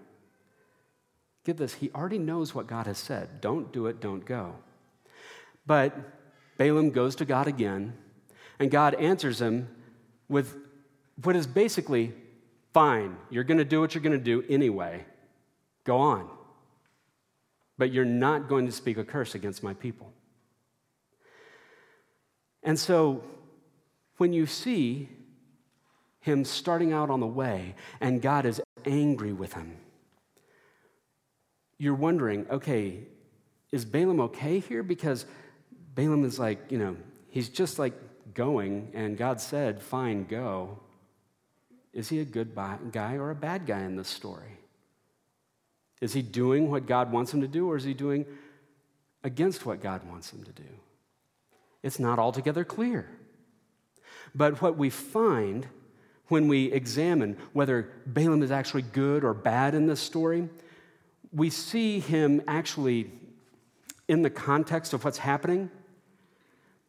Get 1.44 1.58
this, 1.58 1.74
he 1.74 1.92
already 1.94 2.18
knows 2.18 2.56
what 2.56 2.66
God 2.66 2.88
has 2.88 2.98
said. 2.98 3.42
Don't 3.42 3.74
do 3.74 3.88
it, 3.88 4.00
don't 4.00 4.24
go. 4.24 4.56
But 5.66 5.94
Balaam 6.58 6.92
goes 6.92 7.14
to 7.18 7.26
God 7.26 7.48
again, 7.48 7.94
and 8.58 8.72
God 8.72 8.96
answers 8.96 9.42
him 9.42 9.68
with 10.30 10.56
what 11.22 11.36
is 11.36 11.46
basically 11.46 12.14
fine, 12.74 13.18
you're 13.30 13.44
going 13.44 13.58
to 13.58 13.66
do 13.66 13.82
what 13.82 13.94
you're 13.94 14.02
going 14.02 14.18
to 14.18 14.24
do 14.24 14.46
anyway. 14.48 15.04
Go 15.84 15.98
on. 15.98 16.30
But 17.78 17.92
you're 17.92 18.06
not 18.06 18.48
going 18.48 18.66
to 18.66 18.72
speak 18.72 18.98
a 18.98 19.04
curse 19.04 19.36
against 19.36 19.62
my 19.62 19.74
people. 19.74 20.14
And 22.64 22.80
so 22.80 23.26
when 24.16 24.32
you 24.32 24.46
see 24.46 25.10
him 26.22 26.46
starting 26.46 26.94
out 26.94 27.10
on 27.10 27.20
the 27.20 27.28
way 27.28 27.76
and 28.00 28.22
God 28.22 28.46
is 28.46 28.62
angry 28.86 29.34
with 29.34 29.54
him, 29.54 29.78
you're 31.78 31.96
wondering, 31.96 32.46
okay, 32.50 33.00
is 33.72 33.86
Balaam 33.86 34.20
okay 34.22 34.60
here? 34.60 34.84
Because 34.84 35.26
Balaam 35.96 36.24
is 36.24 36.40
like, 36.40 36.72
you 36.72 36.78
know, 36.78 36.96
he's 37.30 37.50
just 37.50 37.80
like 37.80 37.94
going, 38.34 38.92
and 38.94 39.18
God 39.18 39.42
said, 39.42 39.82
fine, 39.82 40.26
go. 40.26 40.80
Is 41.94 42.08
he 42.10 42.20
a 42.20 42.26
good 42.26 42.56
guy 42.92 43.16
or 43.16 43.32
a 43.32 43.36
bad 43.36 43.66
guy 43.66 43.82
in 43.82 43.96
this 43.96 44.08
story? 44.08 44.60
Is 46.02 46.14
he 46.14 46.22
doing 46.22 46.70
what 46.70 46.86
God 46.86 47.12
wants 47.12 47.34
him 47.34 47.42
to 47.42 47.48
do, 47.48 47.70
or 47.70 47.76
is 47.76 47.84
he 47.84 47.94
doing 47.94 48.26
against 49.24 49.66
what 49.66 49.82
God 49.82 50.08
wants 50.10 50.32
him 50.32 50.44
to 50.44 50.52
do? 50.52 50.70
It's 51.84 52.00
not 52.00 52.20
altogether 52.20 52.64
clear. 52.64 53.10
But 54.34 54.62
what 54.62 54.78
we 54.78 54.90
find 54.90 55.68
when 56.32 56.48
we 56.48 56.72
examine 56.72 57.38
whether 57.54 57.90
Balaam 58.06 58.42
is 58.42 58.52
actually 58.52 58.84
good 58.84 59.24
or 59.24 59.34
bad 59.34 59.76
in 59.76 59.86
this 59.86 60.00
story 60.00 60.50
we 61.32 61.50
see 61.50 62.00
him 62.00 62.42
actually 62.48 63.12
in 64.08 64.22
the 64.22 64.30
context 64.30 64.94
of 64.94 65.06
what's 65.06 65.18
happening. 65.18 65.70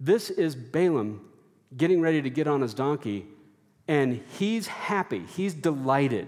This 0.01 0.31
is 0.31 0.55
Balaam 0.57 1.21
getting 1.77 2.01
ready 2.01 2.21
to 2.23 2.31
get 2.31 2.49
on 2.49 2.61
his 2.61 2.75
donkey, 2.75 3.27
and 3.87 4.23
he's 4.39 4.67
happy, 4.67 5.25
he's 5.37 5.55
delighted 5.55 6.27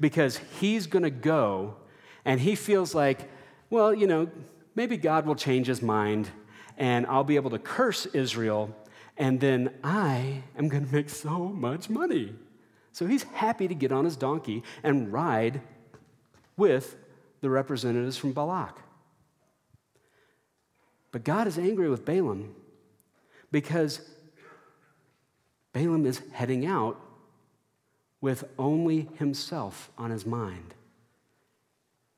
because 0.00 0.40
he's 0.58 0.86
going 0.86 1.02
to 1.02 1.10
go 1.10 1.76
and 2.24 2.40
he 2.40 2.54
feels 2.54 2.94
like, 2.94 3.30
well, 3.70 3.94
you 3.94 4.06
know, 4.06 4.28
maybe 4.74 4.96
God 4.96 5.26
will 5.26 5.34
change 5.34 5.66
his 5.66 5.82
mind 5.82 6.28
and 6.76 7.06
I'll 7.06 7.24
be 7.24 7.36
able 7.36 7.50
to 7.50 7.58
curse 7.58 8.06
Israel, 8.06 8.74
and 9.18 9.40
then 9.40 9.74
I 9.82 10.44
am 10.56 10.68
going 10.68 10.86
to 10.86 10.94
make 10.94 11.10
so 11.10 11.48
much 11.48 11.90
money. 11.90 12.34
So 12.92 13.06
he's 13.06 13.24
happy 13.24 13.68
to 13.68 13.74
get 13.74 13.92
on 13.92 14.04
his 14.04 14.16
donkey 14.16 14.62
and 14.82 15.12
ride 15.12 15.60
with 16.56 16.96
the 17.40 17.50
representatives 17.50 18.16
from 18.16 18.32
Balak. 18.32 18.80
But 21.10 21.24
God 21.24 21.46
is 21.46 21.58
angry 21.58 21.88
with 21.88 22.04
Balaam 22.04 22.54
because 23.50 24.00
Balaam 25.72 26.06
is 26.06 26.22
heading 26.32 26.64
out 26.64 27.00
with 28.20 28.44
only 28.58 29.08
himself 29.18 29.90
on 29.98 30.10
his 30.10 30.26
mind. 30.26 30.74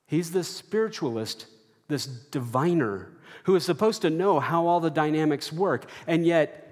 He's 0.06 0.32
this 0.32 0.48
spiritualist, 0.48 1.46
this 1.88 2.06
diviner, 2.06 3.12
who 3.44 3.54
is 3.54 3.64
supposed 3.64 4.02
to 4.02 4.10
know 4.10 4.40
how 4.40 4.66
all 4.66 4.80
the 4.80 4.90
dynamics 4.90 5.52
work, 5.52 5.88
and 6.06 6.26
yet 6.26 6.69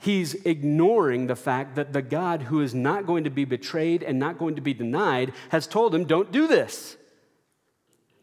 He's 0.00 0.34
ignoring 0.44 1.26
the 1.26 1.36
fact 1.36 1.74
that 1.74 1.92
the 1.92 2.02
God 2.02 2.42
who 2.42 2.60
is 2.60 2.74
not 2.74 3.04
going 3.04 3.24
to 3.24 3.30
be 3.30 3.44
betrayed 3.44 4.02
and 4.02 4.18
not 4.18 4.38
going 4.38 4.54
to 4.54 4.60
be 4.62 4.72
denied 4.72 5.32
has 5.50 5.66
told 5.66 5.94
him, 5.94 6.04
Don't 6.04 6.30
do 6.30 6.46
this. 6.46 6.96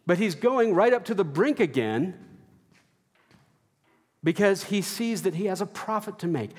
But 0.06 0.18
he's 0.18 0.36
going 0.36 0.74
right 0.74 0.94
up 0.94 1.06
to 1.06 1.14
the 1.14 1.26
brink 1.26 1.60
again 1.60 2.14
because 4.24 4.66
he 4.66 4.82
sees 4.82 5.24
that 5.24 5.36
he 5.36 5.46
has 5.46 5.62
a 5.62 5.66
profit 5.66 6.20
to 6.20 6.28
make. 6.28 6.52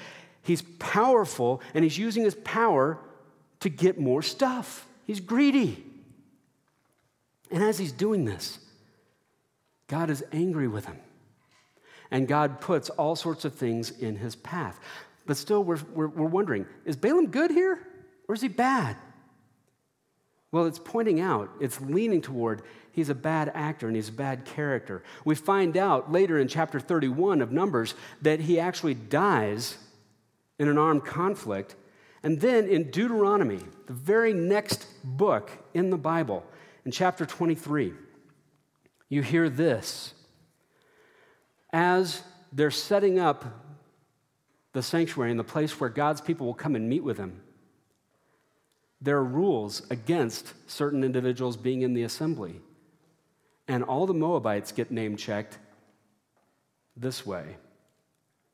He's 0.43 0.63
powerful 0.79 1.63
and 1.75 1.83
he's 1.83 1.99
using 1.99 2.25
his 2.25 2.35
power 2.35 2.99
to 3.61 3.69
get 3.69 3.99
more 3.99 4.23
stuff. 4.23 4.87
He's 5.05 5.21
greedy. 5.21 5.85
And 7.51 7.63
as 7.63 7.79
he's 7.79 7.93
doing 7.93 8.25
this, 8.25 8.59
God 9.89 10.11
is 10.11 10.25
angry 10.33 10.69
with 10.69 10.87
him. 10.87 10.99
And 12.11 12.29
God 12.29 12.61
puts 12.61 12.91
all 12.91 13.17
sorts 13.17 13.45
of 13.45 13.55
things 13.55 13.91
in 13.91 14.17
his 14.17 14.37
path. 14.37 14.79
But 15.27 15.37
still, 15.37 15.63
we're, 15.65 15.81
we're, 15.93 16.09
we're 16.09 16.27
wondering 16.27 16.67
is 16.85 16.97
Balaam 16.97 17.29
good 17.29 17.51
here 17.51 17.79
or 18.29 18.35
is 18.35 18.41
he 18.41 18.49
bad? 18.49 18.97
Well, 20.53 20.67
it's 20.67 20.79
pointing 20.79 21.21
out, 21.21 21.51
it's 21.61 21.81
leaning 21.81 22.23
toward 22.23 22.63
he's 22.93 23.09
a 23.09 23.15
bad 23.15 23.51
actor 23.55 23.89
and 23.89 23.97
he's 23.97 24.09
a 24.09 24.13
bad 24.13 24.45
character. 24.45 25.03
We 25.25 25.35
find 25.35 25.77
out 25.77 26.11
later 26.11 26.39
in 26.39 26.49
chapter 26.49 26.81
31 26.81 27.43
of 27.43 27.53
Numbers 27.53 27.95
that 28.23 28.41
he 28.41 28.59
actually 28.59 28.95
dies 28.95 29.77
in 30.59 30.69
an 30.69 30.79
armed 30.79 31.05
conflict. 31.05 31.77
And 32.23 32.41
then 32.41 32.69
in 32.69 32.91
Deuteronomy, 32.91 33.61
the 33.87 33.93
very 33.93 34.33
next 34.33 34.89
book 35.05 35.51
in 35.75 35.91
the 35.91 35.99
Bible, 35.99 36.45
in 36.85 36.91
chapter 36.91 37.27
23, 37.27 37.93
you 39.09 39.23
hear 39.23 39.49
this. 39.49 40.15
As 41.73 42.23
they're 42.53 42.71
setting 42.71 43.19
up 43.19 43.66
the 44.77 44.83
sanctuary 44.83 45.31
and 45.31 45.41
the 45.41 45.45
place 45.45 45.81
where 45.81 45.89
God's 45.89 46.21
people 46.21 46.45
will 46.45 46.53
come 46.53 46.77
and 46.77 46.87
meet 46.87 47.03
with 47.03 47.17
him, 47.17 47.41
there 49.01 49.17
are 49.17 49.25
rules 49.25 49.81
against 49.89 50.53
certain 50.71 51.03
individuals 51.03 51.57
being 51.57 51.81
in 51.81 51.95
the 51.95 52.03
assembly. 52.03 52.61
And 53.67 53.83
all 53.83 54.07
the 54.07 54.13
Moabites 54.13 54.73
get 54.73 54.91
name 54.91 55.17
checked 55.17 55.57
this 56.95 57.25
way. 57.25 57.57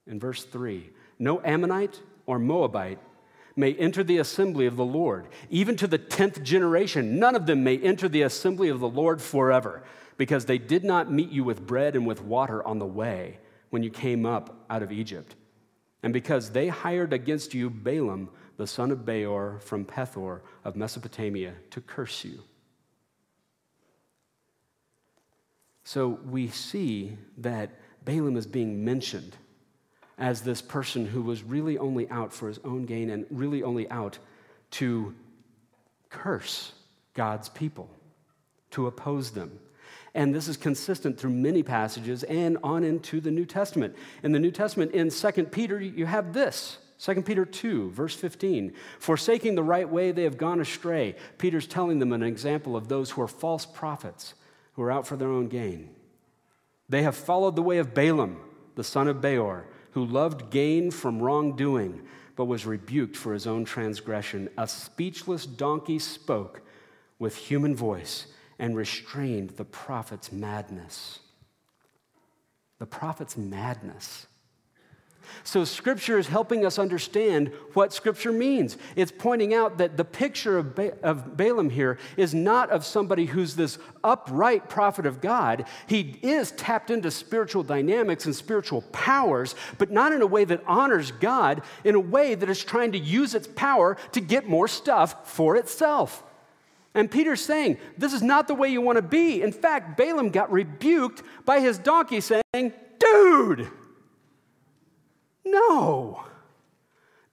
In 0.07 0.21
verse 0.21 0.45
3 0.45 0.91
No 1.19 1.41
Ammonite 1.43 2.01
or 2.27 2.39
Moabite 2.39 3.01
may 3.57 3.75
enter 3.75 4.05
the 4.05 4.19
assembly 4.19 4.67
of 4.67 4.77
the 4.77 4.85
Lord. 4.85 5.27
Even 5.51 5.77
to 5.77 5.89
the 5.89 5.99
tenth 5.99 6.41
generation, 6.45 7.19
none 7.19 7.35
of 7.35 7.47
them 7.47 7.65
may 7.65 7.79
enter 7.79 8.09
the 8.09 8.23
assembly 8.23 8.69
of 8.69 8.79
the 8.79 8.89
Lord 8.89 9.21
forever, 9.21 9.83
because 10.17 10.45
they 10.45 10.59
did 10.59 10.85
not 10.85 11.11
meet 11.11 11.31
you 11.31 11.43
with 11.43 11.67
bread 11.67 11.97
and 11.97 12.07
with 12.07 12.23
water 12.23 12.65
on 12.65 12.79
the 12.79 12.87
way 12.87 13.41
when 13.71 13.83
you 13.83 13.91
came 13.91 14.25
up 14.25 14.65
out 14.71 14.85
of 14.85 14.93
Egypt 14.93 15.35
and 16.03 16.13
because 16.13 16.51
they 16.51 16.69
hired 16.69 17.13
against 17.13 17.55
you 17.55 17.71
Balaam, 17.71 18.29
the 18.57 18.67
son 18.67 18.91
of 18.91 19.05
Beor 19.05 19.61
from 19.61 19.85
Pethor 19.85 20.41
of 20.65 20.77
Mesopotamia, 20.77 21.55
to 21.71 21.81
curse 21.81 22.25
you. 22.25 22.43
So 25.85 26.21
we 26.29 26.49
see 26.49 27.17
that 27.39 27.71
Balaam 28.05 28.37
is 28.37 28.47
being 28.47 28.85
mentioned 28.85 29.37
as 30.19 30.43
this 30.43 30.63
person 30.63 31.07
who 31.07 31.23
was 31.23 31.43
really 31.43 31.79
only 31.79 32.09
out 32.11 32.33
for 32.33 32.49
his 32.49 32.61
own 32.65 32.87
gain 32.87 33.11
and 33.11 33.27
really 33.31 33.63
only 33.63 33.91
out 33.91 34.19
to 34.73 35.15
curse 36.11 36.73
God's 37.15 37.49
people, 37.49 37.91
to 38.71 38.87
oppose 38.87 39.33
them. 39.33 39.59
And 40.15 40.35
this 40.35 40.49
is 40.49 40.57
consistent 40.57 41.19
through 41.19 41.31
many 41.31 41.63
passages 41.63 42.23
and 42.25 42.59
on 42.63 42.85
into 42.85 43.21
the 43.21 43.31
New 43.31 43.47
Testament. 43.47 43.97
In 44.23 44.33
the 44.33 44.39
New 44.39 44.51
Testament, 44.51 44.93
in 44.93 45.11
2 45.11 45.45
Peter, 45.45 45.81
you 45.81 46.07
have 46.07 46.33
this 46.33 46.79
2 46.99 47.23
Peter 47.23 47.45
2, 47.45 47.91
verse 47.91 48.15
15. 48.15 48.75
Forsaking 49.01 49.57
the 49.57 49.63
right 49.63 49.89
way, 49.89 50.13
they 50.13 50.23
have 50.23 50.37
gone 50.37 50.61
astray. 50.61 51.17
Peter's 51.39 51.67
telling 51.67 51.99
them 51.99 52.13
an 52.13 52.23
example 52.23 52.77
of 52.77 52.89
those 52.89 53.11
who 53.11 53.23
are 53.23 53.29
false 53.29 53.67
prophets, 53.67 54.35
who 54.75 54.83
are 54.83 54.93
out 54.93 55.07
for 55.07 55.17
their 55.17 55.31
own 55.31 55.49
gain. 55.49 55.91
They 56.89 57.03
have 57.03 57.17
followed 57.17 57.57
the 57.57 57.63
way 57.63 57.79
of 57.79 57.95
Balaam, 57.95 58.39
the 58.77 58.85
son 58.85 59.09
of 59.09 59.21
Beor, 59.21 59.67
who 59.93 60.05
loved 60.05 60.51
gain 60.51 60.91
from 60.91 61.21
wrongdoing, 61.21 62.03
but 62.37 62.45
was 62.45 62.67
rebuked 62.67 63.17
for 63.17 63.33
his 63.33 63.47
own 63.47 63.65
transgression. 63.65 64.49
A 64.57 64.69
speechless 64.69 65.45
donkey 65.45 65.99
spoke 65.99 66.63
with 67.19 67.35
human 67.35 67.75
voice 67.75 68.27
and 68.63 68.77
restrained 68.77 69.51
the 69.51 69.65
prophet's 69.65 70.31
madness. 70.31 71.19
The 72.79 72.87
prophet's 72.87 73.37
madness. 73.37 74.29
So, 75.43 75.65
Scripture 75.65 76.17
is 76.17 76.29
helping 76.29 76.65
us 76.65 76.79
understand 76.79 77.53
what 77.75 77.93
Scripture 77.93 78.31
means. 78.31 78.77
It's 78.95 79.11
pointing 79.11 79.53
out 79.53 79.79
that 79.79 79.97
the 79.97 80.05
picture 80.05 80.59
of, 80.59 80.77
ba- 80.77 80.97
of 81.03 81.37
Balaam 81.37 81.71
here 81.71 81.99
is 82.17 82.35
not 82.35 82.71
of 82.71 82.85
somebody 82.85 83.27
who's 83.27 83.57
this 83.57 83.79
upright 84.05 84.69
prophet 84.69 85.07
of 85.07 85.21
God. 85.21 85.65
He 85.89 86.21
is 86.23 86.53
tapped 86.53 86.91
into 86.91 87.11
spiritual 87.11 87.65
dynamics 87.65 88.27
and 88.27 88.35
spiritual 88.35 88.83
powers, 88.93 89.57
but 89.79 89.91
not 89.91 90.13
in 90.13 90.23
a 90.23 90.27
way 90.27 90.45
that 90.45 90.63
honors 90.69 91.11
God, 91.11 91.63
in 91.83 91.97
a 91.97 92.01
way 92.01 92.37
that 92.37 92.49
is 92.49 92.63
trying 92.63 92.93
to 92.93 92.99
use 92.99 93.35
its 93.35 93.49
power 93.49 93.97
to 94.13 94.21
get 94.21 94.49
more 94.49 94.69
stuff 94.69 95.29
for 95.29 95.57
itself. 95.57 96.23
And 96.95 97.11
Peter's 97.11 97.41
saying, 97.41 97.79
This 97.97 98.13
is 98.13 98.23
not 98.23 98.49
the 98.49 98.55
way 98.55 98.69
you 98.69 98.81
want 98.81 98.97
to 98.97 99.03
be. 99.03 99.43
In 99.43 99.53
fact, 99.53 99.97
Balaam 99.97 100.31
got 100.31 100.53
rebuked 100.53 101.23
by 101.45 101.61
his 101.61 101.79
donkey 101.79 102.21
saying, 102.21 102.73
Dude! 102.99 103.69
No. 105.45 106.25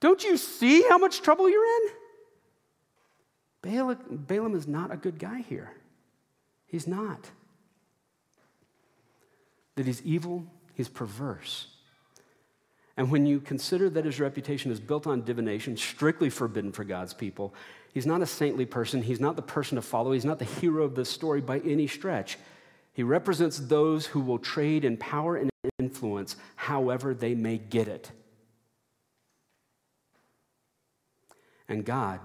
Don't 0.00 0.24
you 0.24 0.36
see 0.36 0.82
how 0.88 0.98
much 0.98 1.22
trouble 1.22 1.48
you're 1.48 1.64
in? 1.64 1.90
Balaam, 3.62 4.24
Balaam 4.26 4.54
is 4.54 4.66
not 4.66 4.92
a 4.92 4.96
good 4.96 5.18
guy 5.18 5.40
here. 5.40 5.70
He's 6.66 6.86
not. 6.86 7.30
That 9.76 9.86
he's 9.86 10.02
evil, 10.02 10.46
he's 10.74 10.88
perverse. 10.88 11.68
And 12.96 13.10
when 13.10 13.26
you 13.26 13.40
consider 13.40 13.88
that 13.90 14.04
his 14.04 14.20
reputation 14.20 14.70
is 14.70 14.80
built 14.80 15.06
on 15.06 15.22
divination, 15.22 15.76
strictly 15.76 16.30
forbidden 16.30 16.72
for 16.72 16.84
God's 16.84 17.14
people, 17.14 17.54
he's 17.92 18.06
not 18.06 18.22
a 18.22 18.26
saintly 18.26 18.66
person. 18.66 19.02
He's 19.02 19.20
not 19.20 19.36
the 19.36 19.42
person 19.42 19.76
to 19.76 19.82
follow. 19.82 20.12
He's 20.12 20.24
not 20.24 20.38
the 20.38 20.44
hero 20.44 20.84
of 20.84 20.94
this 20.94 21.08
story 21.08 21.40
by 21.40 21.60
any 21.60 21.86
stretch. 21.86 22.38
He 22.92 23.02
represents 23.02 23.58
those 23.58 24.06
who 24.06 24.20
will 24.20 24.38
trade 24.38 24.84
in 24.84 24.96
power 24.96 25.36
and 25.36 25.50
influence 25.78 26.36
however 26.56 27.14
they 27.14 27.34
may 27.34 27.58
get 27.58 27.88
it. 27.88 28.10
And 31.68 31.84
God 31.84 32.20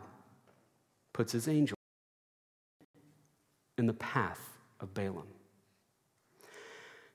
puts 1.13 1.31
his 1.31 1.47
angel 1.47 1.77
in 3.77 3.85
the 3.85 3.93
path 3.93 4.39
of 4.79 4.93
Balaam. 4.93 5.27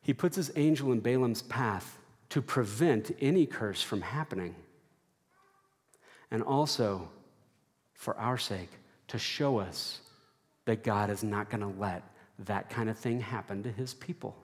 He 0.02 0.14
puts 0.14 0.36
his 0.36 0.50
angel 0.56 0.92
in 0.92 1.00
Balaam's 1.00 1.42
path 1.42 1.98
to 2.30 2.40
prevent 2.40 3.10
any 3.20 3.46
curse 3.46 3.82
from 3.82 4.02
happening. 4.02 4.54
And 6.30 6.42
also, 6.42 7.10
for 8.00 8.16
our 8.16 8.38
sake, 8.38 8.70
to 9.08 9.18
show 9.18 9.58
us 9.58 10.00
that 10.64 10.82
God 10.82 11.10
is 11.10 11.22
not 11.22 11.50
going 11.50 11.60
to 11.60 11.78
let 11.78 12.02
that 12.38 12.70
kind 12.70 12.88
of 12.88 12.96
thing 12.96 13.20
happen 13.20 13.62
to 13.62 13.70
his 13.70 13.92
people. 13.92 14.34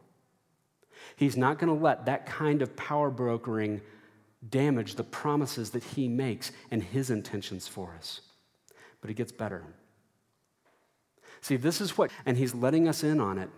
He's 1.17 1.39
not 1.39 1.59
going 1.59 1.75
to 1.75 1.83
let 1.83 2.05
that 2.05 2.27
kind 2.27 2.61
of 2.61 2.77
power 2.77 3.09
brokering 3.09 3.81
damage 4.47 4.97
the 4.97 5.05
promises 5.05 5.71
that 5.71 5.83
he 5.83 6.07
makes 6.07 6.53
and 6.71 6.83
his 6.83 7.09
intentions 7.09 7.67
for 7.67 7.95
us. 7.97 8.21
But 9.01 9.09
it 9.09 9.15
gets 9.15 9.33
better. 9.33 9.65
See, 11.41 11.57
this 11.57 11.81
is 11.81 11.97
what, 11.97 12.11
and 12.27 12.37
he's 12.37 12.55
letting 12.55 12.87
us 12.87 13.03
in 13.03 13.21
on 13.21 13.39
it. 13.39 13.49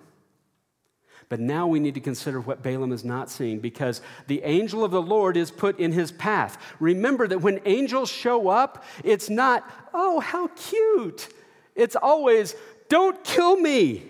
But 1.28 1.40
now 1.40 1.66
we 1.66 1.78
need 1.78 1.94
to 1.94 2.00
consider 2.00 2.40
what 2.40 2.62
Balaam 2.62 2.92
is 2.92 3.04
not 3.04 3.30
seeing 3.30 3.60
because 3.60 4.00
the 4.28 4.42
angel 4.44 4.82
of 4.82 4.90
the 4.90 5.02
Lord 5.02 5.36
is 5.36 5.50
put 5.50 5.78
in 5.78 5.92
his 5.92 6.10
path. 6.10 6.58
Remember 6.80 7.28
that 7.28 7.42
when 7.42 7.60
angels 7.66 8.10
show 8.10 8.48
up, 8.48 8.84
it's 9.04 9.28
not, 9.28 9.70
oh, 9.92 10.20
how 10.20 10.48
cute. 10.48 11.28
It's 11.74 11.96
always, 11.96 12.54
don't 12.88 13.22
kill 13.24 13.56
me. 13.56 14.04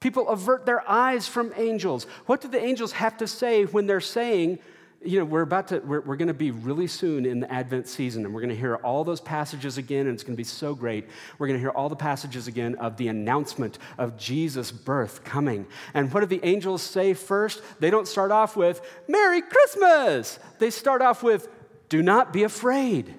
People 0.00 0.28
avert 0.28 0.66
their 0.66 0.86
eyes 0.88 1.26
from 1.26 1.54
angels. 1.56 2.04
What 2.26 2.42
do 2.42 2.48
the 2.48 2.62
angels 2.62 2.92
have 2.92 3.16
to 3.16 3.26
say 3.26 3.64
when 3.64 3.86
they're 3.86 4.00
saying, 4.00 4.58
you 5.04 5.18
know, 5.18 5.24
we're 5.24 5.42
about 5.42 5.68
to, 5.68 5.78
we're, 5.80 6.00
we're 6.00 6.16
going 6.16 6.28
to 6.28 6.34
be 6.34 6.50
really 6.50 6.86
soon 6.86 7.26
in 7.26 7.40
the 7.40 7.52
Advent 7.52 7.86
season, 7.86 8.24
and 8.24 8.34
we're 8.34 8.40
going 8.40 8.50
to 8.50 8.56
hear 8.56 8.76
all 8.76 9.04
those 9.04 9.20
passages 9.20 9.76
again, 9.76 10.06
and 10.06 10.14
it's 10.14 10.22
going 10.22 10.34
to 10.34 10.40
be 10.40 10.44
so 10.44 10.74
great. 10.74 11.06
We're 11.38 11.46
going 11.46 11.58
to 11.58 11.60
hear 11.60 11.70
all 11.70 11.88
the 11.88 11.96
passages 11.96 12.48
again 12.48 12.74
of 12.76 12.96
the 12.96 13.08
announcement 13.08 13.78
of 13.98 14.16
Jesus' 14.16 14.72
birth 14.72 15.24
coming. 15.24 15.66
And 15.92 16.12
what 16.12 16.20
do 16.20 16.26
the 16.26 16.44
angels 16.44 16.82
say 16.82 17.14
first? 17.14 17.62
They 17.80 17.90
don't 17.90 18.08
start 18.08 18.30
off 18.30 18.56
with, 18.56 18.80
Merry 19.06 19.42
Christmas! 19.42 20.38
They 20.58 20.70
start 20.70 21.02
off 21.02 21.22
with, 21.22 21.48
Do 21.88 22.02
not 22.02 22.32
be 22.32 22.42
afraid. 22.42 23.14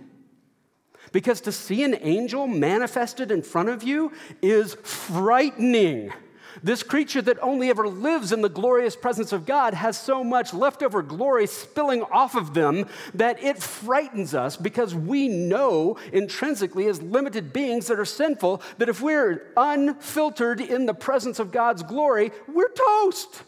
Because 1.12 1.40
to 1.42 1.52
see 1.52 1.84
an 1.84 1.98
angel 2.02 2.48
manifested 2.48 3.32
in 3.32 3.42
front 3.42 3.70
of 3.70 3.84
you 3.84 4.12
is 4.42 4.74
frightening. 4.84 6.12
This 6.64 6.84
creature 6.84 7.22
that 7.24 7.42
only 7.42 7.70
ever 7.70 7.88
lives 7.88 8.32
in 8.32 8.42
the 8.42 8.50
glorious 8.50 8.96
presence 8.96 9.32
of 9.32 9.46
God 9.46 9.74
has 9.74 9.98
so 9.98 10.24
much 10.24 10.54
leftover 10.54 11.02
glory 11.02 11.48
spilling 11.48 12.04
off 12.04 12.36
of 12.36 12.54
them 12.54 12.86
that 13.14 13.44
it 13.44 13.62
frightens 13.62 14.34
us 14.34 14.58
because 14.58 14.96
we 14.96 15.28
know 15.28 15.98
intrinsically, 16.14 16.88
as 16.88 17.02
limited 17.02 17.54
beings 17.54 17.88
that 17.88 18.00
are 18.00 18.06
sinful, 18.06 18.62
that 18.78 18.90
if 18.90 19.02
we're 19.02 19.52
unfiltered 19.58 20.62
in 20.62 20.86
the 20.86 20.94
presence 20.94 21.40
of 21.40 21.52
God's 21.52 21.84
glory, 21.84 22.32
we're 22.48 22.72
toast. 22.72 23.44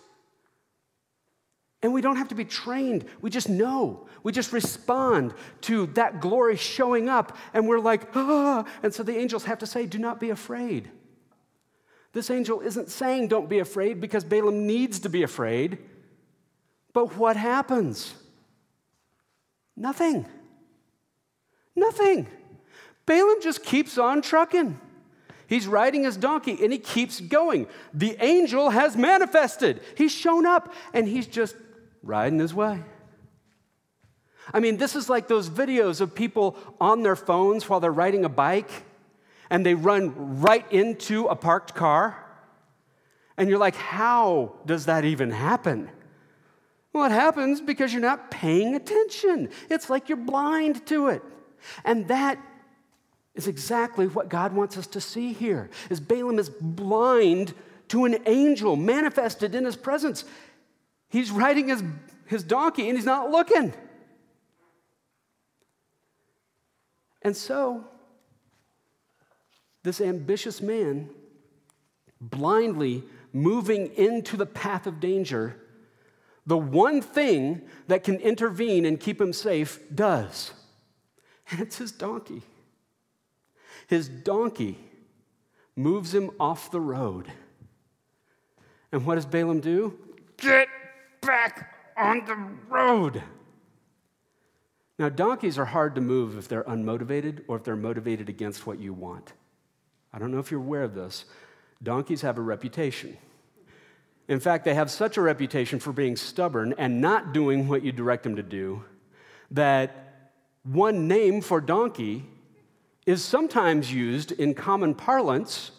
And 1.83 1.93
we 1.93 2.01
don't 2.01 2.15
have 2.15 2.29
to 2.29 2.35
be 2.35 2.45
trained. 2.45 3.05
We 3.21 3.29
just 3.29 3.49
know. 3.49 4.07
We 4.23 4.31
just 4.31 4.51
respond 4.51 5.33
to 5.61 5.85
that 5.87 6.19
glory 6.19 6.57
showing 6.57 7.07
up, 7.07 7.37
and 7.53 7.67
we're 7.67 7.79
like, 7.79 8.09
ah. 8.15 8.65
And 8.83 8.93
so 8.93 9.03
the 9.03 9.17
angels 9.17 9.45
have 9.45 9.59
to 9.59 9.67
say, 9.67 9.85
Do 9.85 9.99
not 9.99 10.19
be 10.19 10.31
afraid. 10.31 10.89
This 12.17 12.31
angel 12.31 12.61
isn't 12.61 12.89
saying 12.89 13.27
don't 13.27 13.47
be 13.47 13.59
afraid 13.59 14.01
because 14.01 14.23
Balaam 14.23 14.65
needs 14.65 15.01
to 15.01 15.07
be 15.07 15.21
afraid. 15.21 15.77
But 16.91 17.15
what 17.15 17.37
happens? 17.37 18.11
Nothing. 19.75 20.25
Nothing. 21.75 22.25
Balaam 23.05 23.39
just 23.43 23.63
keeps 23.63 23.99
on 23.99 24.23
trucking. 24.23 24.79
He's 25.45 25.67
riding 25.67 26.05
his 26.05 26.17
donkey 26.17 26.57
and 26.63 26.73
he 26.73 26.79
keeps 26.79 27.21
going. 27.21 27.67
The 27.93 28.17
angel 28.19 28.71
has 28.71 28.97
manifested. 28.97 29.79
He's 29.95 30.11
shown 30.11 30.47
up 30.47 30.73
and 30.95 31.07
he's 31.07 31.27
just 31.27 31.55
riding 32.01 32.39
his 32.39 32.51
way. 32.51 32.81
I 34.51 34.59
mean, 34.59 34.77
this 34.77 34.95
is 34.95 35.07
like 35.07 35.27
those 35.27 35.51
videos 35.51 36.01
of 36.01 36.15
people 36.15 36.57
on 36.81 37.03
their 37.03 37.15
phones 37.15 37.69
while 37.69 37.79
they're 37.79 37.91
riding 37.91 38.25
a 38.25 38.29
bike 38.29 38.86
and 39.49 39.65
they 39.65 39.75
run 39.75 40.41
right 40.41 40.69
into 40.71 41.27
a 41.27 41.35
parked 41.35 41.75
car. 41.75 42.23
And 43.37 43.49
you're 43.49 43.59
like, 43.59 43.75
how 43.75 44.55
does 44.65 44.85
that 44.85 45.05
even 45.05 45.31
happen? 45.31 45.89
Well, 46.93 47.05
it 47.05 47.11
happens 47.11 47.61
because 47.61 47.93
you're 47.93 48.01
not 48.01 48.31
paying 48.31 48.75
attention. 48.75 49.49
It's 49.69 49.89
like 49.89 50.09
you're 50.09 50.17
blind 50.17 50.85
to 50.87 51.09
it. 51.09 51.21
And 51.85 52.07
that 52.07 52.39
is 53.35 53.47
exactly 53.47 54.07
what 54.07 54.29
God 54.29 54.53
wants 54.53 54.77
us 54.77 54.87
to 54.87 55.01
see 55.01 55.33
here. 55.33 55.69
Is 55.89 55.99
Balaam 55.99 56.39
is 56.39 56.49
blind 56.49 57.53
to 57.89 58.05
an 58.05 58.17
angel 58.25 58.75
manifested 58.75 59.53
in 59.53 59.63
his 59.63 59.75
presence. 59.75 60.25
He's 61.09 61.31
riding 61.31 61.69
his, 61.69 61.83
his 62.25 62.43
donkey 62.43 62.89
and 62.89 62.97
he's 62.97 63.05
not 63.05 63.29
looking. 63.29 63.73
And 67.21 67.35
so 67.37 67.85
this 69.87 70.01
ambitious 70.01 70.61
man, 70.61 71.09
blindly 72.19 73.03
moving 73.31 73.87
into 73.95 74.35
the 74.35 74.45
path 74.45 74.85
of 74.85 74.99
danger, 74.99 75.55
the 76.45 76.57
one 76.57 77.01
thing 77.01 77.61
that 77.87 78.03
can 78.03 78.17
intervene 78.17 78.85
and 78.85 78.99
keep 78.99 79.19
him 79.19 79.31
safe 79.31 79.79
does. 79.93 80.51
And 81.49 81.61
it's 81.61 81.77
his 81.77 81.93
donkey. 81.93 82.41
His 83.87 84.09
donkey 84.09 84.77
moves 85.75 86.13
him 86.13 86.31
off 86.37 86.69
the 86.71 86.81
road. 86.81 87.31
And 88.91 89.05
what 89.05 89.15
does 89.15 89.25
Balaam 89.25 89.61
do? 89.61 89.97
Get 90.37 90.67
back 91.21 91.73
on 91.95 92.25
the 92.25 92.35
road. 92.67 93.23
Now, 94.99 95.07
donkeys 95.09 95.57
are 95.57 95.65
hard 95.65 95.95
to 95.95 96.01
move 96.01 96.37
if 96.37 96.47
they're 96.47 96.63
unmotivated 96.63 97.43
or 97.47 97.55
if 97.55 97.63
they're 97.63 97.75
motivated 97.75 98.27
against 98.27 98.65
what 98.65 98.79
you 98.79 98.93
want. 98.93 99.31
I 100.17 100.19
don't 100.19 100.31
know 100.31 100.39
if 100.39 100.49
you're 100.49 100.59
aware 100.59 100.81
of 100.81 100.95
this. 100.95 101.25
Donkeys 101.83 102.23
have 102.23 102.39
a 102.39 102.41
reputation. 102.41 103.15
In 104.27 104.39
fact, 104.39 104.65
they 104.65 104.73
have 104.73 104.89
such 104.89 105.15
a 105.15 105.21
reputation 105.21 105.77
for 105.77 105.93
being 105.93 106.15
stubborn 106.15 106.73
and 106.79 106.99
not 106.99 107.33
doing 107.33 107.67
what 107.67 107.83
you 107.83 107.91
direct 107.91 108.23
them 108.23 108.35
to 108.35 108.41
do 108.41 108.83
that 109.51 110.31
one 110.63 111.07
name 111.07 111.39
for 111.39 111.61
donkey 111.61 112.25
is 113.05 113.23
sometimes 113.23 113.93
used 113.93 114.31
in 114.31 114.55
common 114.55 114.95
parlance 114.95 115.69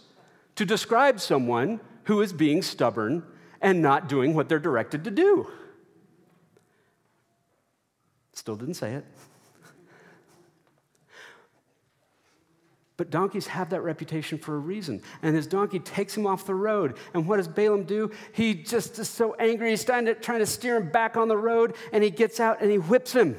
to 0.54 0.64
describe 0.64 1.18
someone 1.18 1.80
who 2.04 2.20
is 2.20 2.32
being 2.32 2.62
stubborn 2.62 3.24
and 3.60 3.82
not 3.82 4.08
doing 4.08 4.34
what 4.34 4.48
they're 4.48 4.60
directed 4.60 5.02
to 5.02 5.10
do. 5.10 5.50
Still 8.34 8.54
didn't 8.54 8.74
say 8.74 8.94
it. 8.94 9.04
But 12.98 13.10
donkeys 13.10 13.46
have 13.46 13.70
that 13.70 13.82
reputation 13.82 14.38
for 14.38 14.56
a 14.56 14.58
reason. 14.58 15.00
And 15.22 15.34
his 15.34 15.46
donkey 15.46 15.78
takes 15.78 16.16
him 16.16 16.26
off 16.26 16.44
the 16.44 16.54
road. 16.54 16.96
And 17.14 17.28
what 17.28 17.36
does 17.36 17.46
Balaam 17.46 17.84
do? 17.84 18.10
He 18.32 18.54
just 18.54 18.98
is 18.98 19.08
so 19.08 19.34
angry. 19.34 19.70
He's 19.70 19.84
trying 19.84 20.06
to, 20.06 20.14
trying 20.14 20.40
to 20.40 20.46
steer 20.46 20.76
him 20.76 20.90
back 20.90 21.16
on 21.16 21.28
the 21.28 21.36
road. 21.36 21.76
And 21.92 22.02
he 22.02 22.10
gets 22.10 22.40
out 22.40 22.60
and 22.60 22.72
he 22.72 22.78
whips 22.78 23.12
him. 23.12 23.38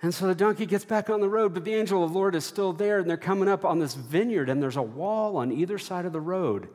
And 0.00 0.14
so 0.14 0.28
the 0.28 0.34
donkey 0.34 0.64
gets 0.64 0.84
back 0.84 1.10
on 1.10 1.20
the 1.20 1.28
road, 1.28 1.54
but 1.54 1.64
the 1.64 1.74
angel 1.74 2.04
of 2.04 2.12
the 2.12 2.16
Lord 2.16 2.36
is 2.36 2.44
still 2.44 2.72
there. 2.72 3.00
And 3.00 3.10
they're 3.10 3.16
coming 3.16 3.48
up 3.48 3.64
on 3.64 3.80
this 3.80 3.94
vineyard. 3.94 4.48
And 4.48 4.62
there's 4.62 4.76
a 4.76 4.82
wall 4.82 5.38
on 5.38 5.50
either 5.50 5.76
side 5.76 6.06
of 6.06 6.12
the 6.12 6.20
road. 6.20 6.68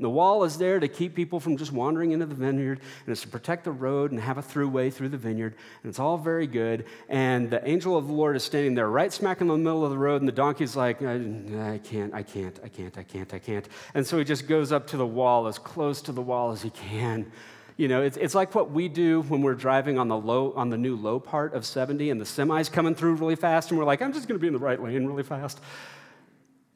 And 0.00 0.06
the 0.06 0.10
wall 0.10 0.44
is 0.44 0.56
there 0.56 0.80
to 0.80 0.88
keep 0.88 1.14
people 1.14 1.40
from 1.40 1.58
just 1.58 1.72
wandering 1.72 2.12
into 2.12 2.24
the 2.24 2.34
vineyard, 2.34 2.80
and 3.04 3.12
it's 3.12 3.20
to 3.20 3.28
protect 3.28 3.64
the 3.64 3.70
road 3.70 4.12
and 4.12 4.18
have 4.18 4.38
a 4.38 4.42
throughway 4.42 4.90
through 4.90 5.10
the 5.10 5.18
vineyard, 5.18 5.54
and 5.82 5.90
it's 5.90 5.98
all 5.98 6.16
very 6.16 6.46
good. 6.46 6.86
And 7.10 7.50
the 7.50 7.62
angel 7.68 7.98
of 7.98 8.06
the 8.06 8.12
Lord 8.14 8.34
is 8.34 8.42
standing 8.42 8.74
there 8.74 8.88
right 8.88 9.12
smack 9.12 9.42
in 9.42 9.48
the 9.48 9.58
middle 9.58 9.84
of 9.84 9.90
the 9.90 9.98
road, 9.98 10.22
and 10.22 10.26
the 10.26 10.32
donkey's 10.32 10.74
like, 10.74 11.02
I, 11.02 11.16
I 11.16 11.80
can't, 11.84 12.14
I 12.14 12.22
can't, 12.22 12.58
I 12.64 12.68
can't, 12.70 12.96
I 12.96 13.02
can't, 13.02 13.34
I 13.34 13.38
can't. 13.38 13.68
And 13.92 14.06
so 14.06 14.16
he 14.16 14.24
just 14.24 14.48
goes 14.48 14.72
up 14.72 14.86
to 14.86 14.96
the 14.96 15.06
wall, 15.06 15.46
as 15.46 15.58
close 15.58 16.00
to 16.00 16.12
the 16.12 16.22
wall 16.22 16.50
as 16.52 16.62
he 16.62 16.70
can. 16.70 17.30
You 17.76 17.88
know, 17.88 18.00
it's, 18.00 18.16
it's 18.16 18.34
like 18.34 18.54
what 18.54 18.70
we 18.70 18.88
do 18.88 19.20
when 19.24 19.42
we're 19.42 19.52
driving 19.54 19.98
on 19.98 20.08
the 20.08 20.16
low 20.16 20.54
on 20.56 20.70
the 20.70 20.78
new 20.78 20.96
low 20.96 21.20
part 21.20 21.52
of 21.52 21.66
70 21.66 22.08
and 22.08 22.18
the 22.18 22.24
semi's 22.24 22.70
coming 22.70 22.94
through 22.94 23.16
really 23.16 23.36
fast, 23.36 23.70
and 23.70 23.78
we're 23.78 23.84
like, 23.84 24.00
I'm 24.00 24.14
just 24.14 24.28
gonna 24.28 24.40
be 24.40 24.46
in 24.46 24.54
the 24.54 24.58
right 24.58 24.82
lane 24.82 25.04
really 25.04 25.24
fast. 25.24 25.60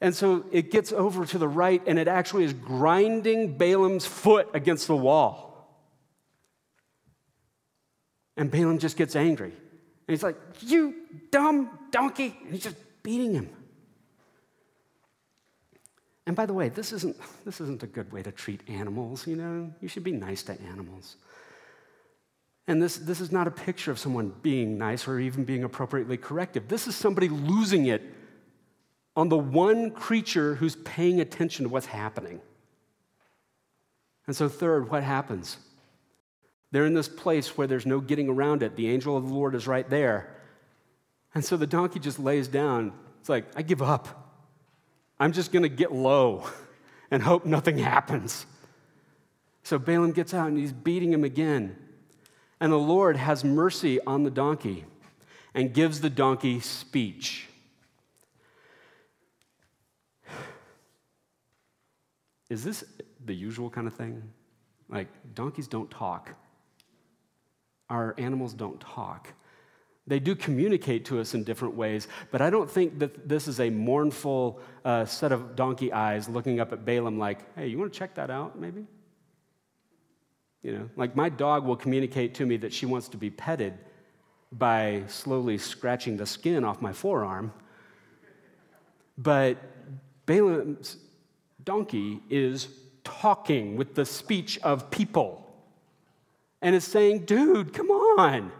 And 0.01 0.15
so 0.15 0.45
it 0.51 0.71
gets 0.71 0.93
over 0.93 1.25
to 1.25 1.39
the 1.39 1.49
right, 1.49 1.83
and 1.87 1.99
it 1.99 2.09
actually 2.09 2.45
is 2.45 2.53
grinding 2.53 3.57
Balaam's 3.57 4.05
foot 4.05 4.49
against 4.53 4.87
the 4.87 4.97
wall. 4.97 5.53
And 8.37 8.51
Balaam 8.51 8.79
just 8.79 8.97
gets 8.97 9.17
angry. 9.17 9.51
And 9.51 10.09
he's 10.09 10.23
like, 10.23 10.37
You 10.61 10.95
dumb 11.31 11.71
donkey. 11.91 12.37
And 12.43 12.53
he's 12.53 12.65
just 12.65 12.77
beating 13.03 13.33
him. 13.33 13.49
And 16.27 16.35
by 16.35 16.47
the 16.47 16.55
way, 16.55 16.71
this 16.71 16.93
isn't, 16.93 17.17
this 17.45 17.61
isn't 17.61 17.83
a 17.83 17.87
good 17.87 18.13
way 18.13 18.23
to 18.23 18.33
treat 18.33 18.63
animals, 18.69 19.27
you 19.27 19.37
know? 19.37 19.73
You 19.81 19.89
should 19.89 20.05
be 20.05 20.13
nice 20.13 20.43
to 20.45 20.61
animals. 20.63 21.17
And 22.67 22.83
this, 22.83 22.97
this 22.97 23.21
is 23.21 23.31
not 23.31 23.47
a 23.47 23.51
picture 23.51 23.91
of 23.91 23.99
someone 23.99 24.33
being 24.43 24.79
nice 24.79 25.07
or 25.07 25.21
even 25.21 25.45
being 25.45 25.65
appropriately 25.65 26.17
corrective. 26.17 26.69
This 26.69 26.87
is 26.87 26.97
somebody 26.97 27.29
losing 27.29 27.87
it 27.87 28.03
on 29.17 29.29
the 29.29 29.39
one 29.39 29.91
creature 29.91 30.57
who's 30.57 30.77
paying 30.77 31.21
attention 31.21 31.65
to 31.65 31.69
what's 31.69 31.87
happening. 31.87 32.41
And 34.27 34.35
so, 34.35 34.49
third, 34.49 34.91
what 34.91 35.03
happens? 35.03 35.59
They're 36.71 36.87
in 36.87 36.95
this 36.95 37.09
place 37.09 37.57
where 37.57 37.67
there's 37.67 37.87
no 37.87 38.01
getting 38.01 38.29
around 38.29 38.63
it. 38.63 38.75
The 38.75 38.89
angel 38.89 39.17
of 39.17 39.29
the 39.29 39.35
Lord 39.35 39.55
is 39.55 39.67
right 39.67 39.89
there. 39.89 40.35
And 41.35 41.45
so 41.45 41.57
the 41.57 41.67
donkey 41.67 42.01
just 42.01 42.19
lays 42.19 42.49
down. 42.49 42.93
It's 43.21 43.29
like, 43.29 43.45
I 43.55 43.63
give 43.63 43.83
up. 43.83 44.33
I'm 45.21 45.33
just 45.33 45.53
going 45.53 45.63
to 45.63 45.69
get 45.69 45.93
low 45.93 46.49
and 47.11 47.23
hope 47.23 47.45
nothing 47.45 47.79
happens. 47.79 48.47
So 49.63 49.79
Balaam 49.79 50.13
gets 50.13 50.35
out 50.35 50.49
and 50.49 50.59
he's 50.59 50.73
beating 50.73 51.13
him 51.13 51.25
again. 51.25 51.77
And 52.61 52.73
the 52.73 52.77
Lord 52.77 53.17
has 53.17 53.45
mercy 53.45 54.01
on 54.05 54.25
the 54.25 54.31
donkey 54.31 54.85
and 55.55 55.73
gives 55.73 56.01
the 56.01 56.11
donkey 56.11 56.61
speech. 56.61 57.49
Is 62.51 62.65
this 62.65 62.85
the 63.25 63.35
usual 63.35 63.71
kind 63.71 63.87
of 63.87 63.95
thing? 63.95 64.23
Like, 64.89 65.09
donkeys 65.35 65.67
don't 65.67 65.91
talk. 65.91 66.35
Our 67.89 68.15
animals 68.19 68.53
don't 68.53 68.81
talk. 68.81 69.33
They 70.07 70.21
do 70.21 70.35
communicate 70.35 71.07
to 71.07 71.19
us 71.19 71.33
in 71.33 71.45
different 71.45 71.75
ways, 71.75 72.09
but 72.31 72.43
I 72.43 72.51
don't 72.51 72.71
think 72.71 72.99
that 72.99 73.27
this 73.27 73.49
is 73.49 73.59
a 73.59 73.71
mournful 73.71 74.61
uh, 74.85 75.07
set 75.07 75.33
of 75.33 75.57
donkey 75.57 75.93
eyes 75.93 76.29
looking 76.29 76.61
up 76.61 76.73
at 76.73 76.85
Balaam 76.85 77.19
like, 77.19 77.55
hey, 77.57 77.69
you 77.69 77.79
want 77.79 77.93
to 77.93 77.99
check 77.99 78.15
that 78.17 78.31
out, 78.31 78.59
maybe? 78.59 78.87
You 80.63 80.73
know, 80.73 80.91
like 80.97 81.17
my 81.17 81.31
dog 81.31 81.65
will 81.65 81.77
communicate 81.77 82.35
to 82.35 82.47
me 82.47 82.59
that 82.59 82.73
she 82.73 82.85
wants 82.85 83.09
to 83.09 83.17
be 83.17 83.31
petted 83.31 83.79
by 84.53 85.05
slowly 85.09 85.57
scratching 85.59 86.17
the 86.17 86.27
skin 86.27 86.65
off 86.65 86.83
my 86.83 86.93
forearm. 86.93 87.53
But 89.17 89.59
Balaam's 90.27 90.97
donkey 91.65 92.21
is 92.31 92.69
talking 93.05 93.77
with 93.77 93.95
the 93.95 94.05
speech 94.05 94.59
of 94.63 94.91
people 94.91 95.41
and 96.63 96.75
is 96.75 96.85
saying, 96.85 97.27
dude, 97.27 97.73
come 97.73 97.91
on. 97.91 98.53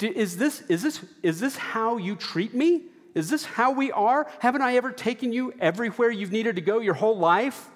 Is 0.00 0.36
this, 0.36 0.62
is, 0.62 0.82
this, 0.82 1.04
is 1.22 1.38
this 1.38 1.56
how 1.56 1.96
you 1.96 2.16
treat 2.16 2.54
me? 2.54 2.82
Is 3.14 3.28
this 3.28 3.44
how 3.44 3.70
we 3.72 3.92
are? 3.92 4.26
Haven't 4.40 4.62
I 4.62 4.76
ever 4.76 4.90
taken 4.90 5.32
you 5.32 5.54
everywhere 5.60 6.10
you've 6.10 6.32
needed 6.32 6.56
to 6.56 6.62
go 6.62 6.80
your 6.80 6.94
whole 6.94 7.18
life? 7.18 7.68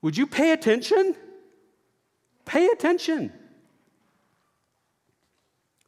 Would 0.00 0.16
you 0.16 0.26
pay 0.26 0.52
attention? 0.52 1.14
Pay 2.44 2.66
attention. 2.68 3.32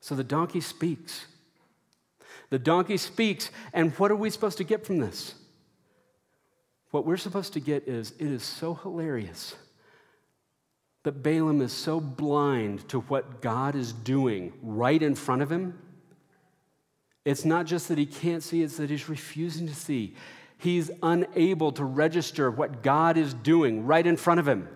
So 0.01 0.15
the 0.15 0.25
donkey 0.25 0.61
speaks. 0.61 1.27
The 2.51 2.59
donkey 2.59 2.97
speaks, 2.97 3.51
and 3.73 3.93
what 3.93 4.11
are 4.11 4.17
we 4.17 4.29
supposed 4.31 4.59
to 4.59 4.65
get 4.65 4.85
from 4.85 4.99
this? 4.99 5.35
What 6.95 7.05
we're 7.05 7.17
supposed 7.17 7.55
to 7.55 7.61
get 7.61 7.89
is 7.89 8.13
it 8.21 8.29
is 8.29 8.45
so 8.45 8.75
hilarious 8.75 9.57
that 11.03 11.25
Balaam 11.25 11.61
is 11.61 11.73
so 11.73 11.99
blind 11.99 12.89
to 12.91 13.01
what 13.01 13.43
God 13.43 13.75
is 13.75 13.93
doing 13.93 14.53
right 14.63 15.03
in 15.03 15.17
front 15.17 15.43
of 15.43 15.51
him. 15.51 15.77
It's 17.25 17.45
not 17.45 17.67
just 17.67 17.89
that 17.89 17.99
he 17.99 18.07
can't 18.07 18.45
see, 18.45 18.63
it's 18.63 18.77
that 18.77 18.91
he's 18.91 19.09
refusing 19.09 19.67
to 19.67 19.75
see. 19.75 20.15
He's 20.57 20.89
unable 21.03 21.73
to 21.73 21.85
register 21.85 22.49
what 22.49 22.85
God 22.85 23.17
is 23.17 23.35
doing 23.35 23.87
right 23.87 24.07
in 24.07 24.17
front 24.17 24.39
of 24.39 24.47
him. 24.47 24.69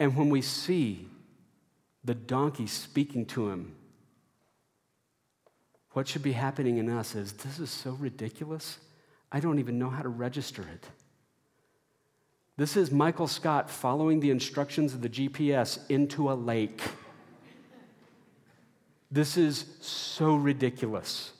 And 0.00 0.16
when 0.16 0.30
we 0.30 0.40
see 0.40 1.10
the 2.02 2.14
donkey 2.14 2.68
speaking 2.68 3.26
to 3.26 3.50
him, 3.50 3.74
what 5.90 6.08
should 6.08 6.22
be 6.22 6.32
happening 6.32 6.78
in 6.78 6.88
us 6.88 7.14
is 7.14 7.34
this 7.34 7.58
is 7.58 7.68
so 7.68 7.90
ridiculous. 7.90 8.78
I 9.32 9.40
don't 9.40 9.58
even 9.58 9.78
know 9.78 9.88
how 9.88 10.02
to 10.02 10.10
register 10.10 10.62
it. 10.62 10.86
This 12.58 12.76
is 12.76 12.90
Michael 12.90 13.26
Scott 13.26 13.70
following 13.70 14.20
the 14.20 14.30
instructions 14.30 14.92
of 14.92 15.00
the 15.00 15.08
GPS 15.08 15.78
into 15.88 16.30
a 16.30 16.34
lake. 16.34 16.82
This 19.10 19.38
is 19.38 19.64
so 19.80 20.34
ridiculous. 20.34 21.32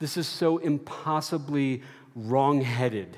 This 0.00 0.16
is 0.16 0.26
so 0.26 0.58
impossibly 0.58 1.82
wrong-headed. 2.16 3.16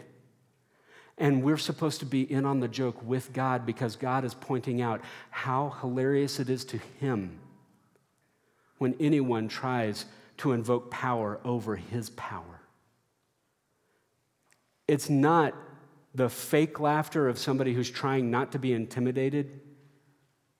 And 1.16 1.42
we're 1.42 1.58
supposed 1.58 2.00
to 2.00 2.06
be 2.06 2.30
in 2.30 2.44
on 2.44 2.60
the 2.60 2.68
joke 2.68 3.02
with 3.02 3.32
God 3.32 3.64
because 3.64 3.96
God 3.96 4.24
is 4.24 4.34
pointing 4.34 4.82
out 4.82 5.00
how 5.30 5.70
hilarious 5.80 6.38
it 6.38 6.50
is 6.50 6.64
to 6.66 6.78
Him 7.00 7.38
when 8.78 8.94
anyone 9.00 9.48
tries 9.48 10.04
to 10.38 10.52
invoke 10.52 10.90
power 10.90 11.40
over 11.44 11.76
His 11.76 12.10
power. 12.10 12.59
It's 14.90 15.08
not 15.08 15.54
the 16.16 16.28
fake 16.28 16.80
laughter 16.80 17.28
of 17.28 17.38
somebody 17.38 17.74
who's 17.74 17.88
trying 17.88 18.28
not 18.28 18.50
to 18.50 18.58
be 18.58 18.72
intimidated. 18.72 19.60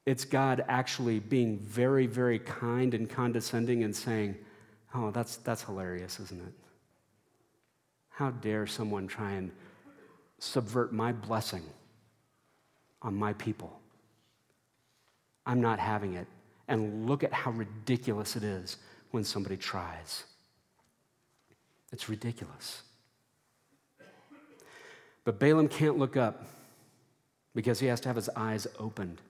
It's 0.07 0.25
God 0.25 0.65
actually 0.69 1.19
being 1.19 1.59
very, 1.59 2.07
very 2.07 2.39
kind 2.39 2.95
and 2.95 3.11
condescending 3.11 3.83
and 3.83 3.95
saying, 3.95 4.37
Oh, 4.95 5.11
that's, 5.11 5.39
that's 5.39 5.65
hilarious, 5.65 6.21
isn't 6.21 6.41
it? 6.41 6.53
How 8.11 8.31
dare 8.31 8.69
someone 8.69 9.09
try 9.09 9.33
and 9.33 9.51
subvert 10.39 10.93
my 10.93 11.11
blessing 11.11 11.65
on 13.03 13.17
my 13.17 13.33
people? 13.33 13.81
I'm 15.45 15.61
not 15.61 15.81
having 15.81 16.15
it. 16.15 16.29
And 16.69 17.09
look 17.09 17.25
at 17.25 17.33
how 17.33 17.51
ridiculous 17.51 18.37
it 18.37 18.45
is 18.45 18.77
when 19.11 19.25
somebody 19.25 19.57
tries. 19.57 20.23
It's 21.91 22.09
ridiculous. 22.09 22.83
But 25.25 25.39
Balaam 25.39 25.69
can't 25.69 25.99
look 25.99 26.17
up 26.17 26.45
because 27.55 27.81
he 27.81 27.87
has 27.87 28.01
to 28.01 28.09
have 28.09 28.17
his 28.17 28.31
eyes 28.37 28.67
opened. 28.79 29.21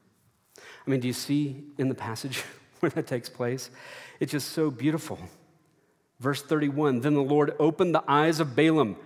I 0.86 0.90
mean, 0.90 1.00
do 1.00 1.08
you 1.08 1.14
see 1.14 1.64
in 1.78 1.88
the 1.88 1.94
passage 1.94 2.44
where 2.80 2.90
that 2.90 3.06
takes 3.06 3.28
place? 3.28 3.70
It's 4.18 4.32
just 4.32 4.52
so 4.52 4.70
beautiful. 4.70 5.18
Verse 6.20 6.42
31 6.42 7.00
Then 7.00 7.14
the 7.14 7.22
Lord 7.22 7.54
opened 7.58 7.94
the 7.94 8.04
eyes 8.06 8.40
of 8.40 8.54
Balaam, 8.54 8.96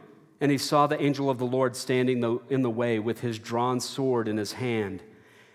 and 0.40 0.50
he 0.50 0.58
saw 0.58 0.86
the 0.86 1.00
angel 1.00 1.30
of 1.30 1.38
the 1.38 1.46
Lord 1.46 1.76
standing 1.76 2.40
in 2.50 2.62
the 2.62 2.70
way 2.70 2.98
with 2.98 3.20
his 3.20 3.38
drawn 3.38 3.80
sword 3.80 4.28
in 4.28 4.36
his 4.36 4.52
hand. 4.52 5.02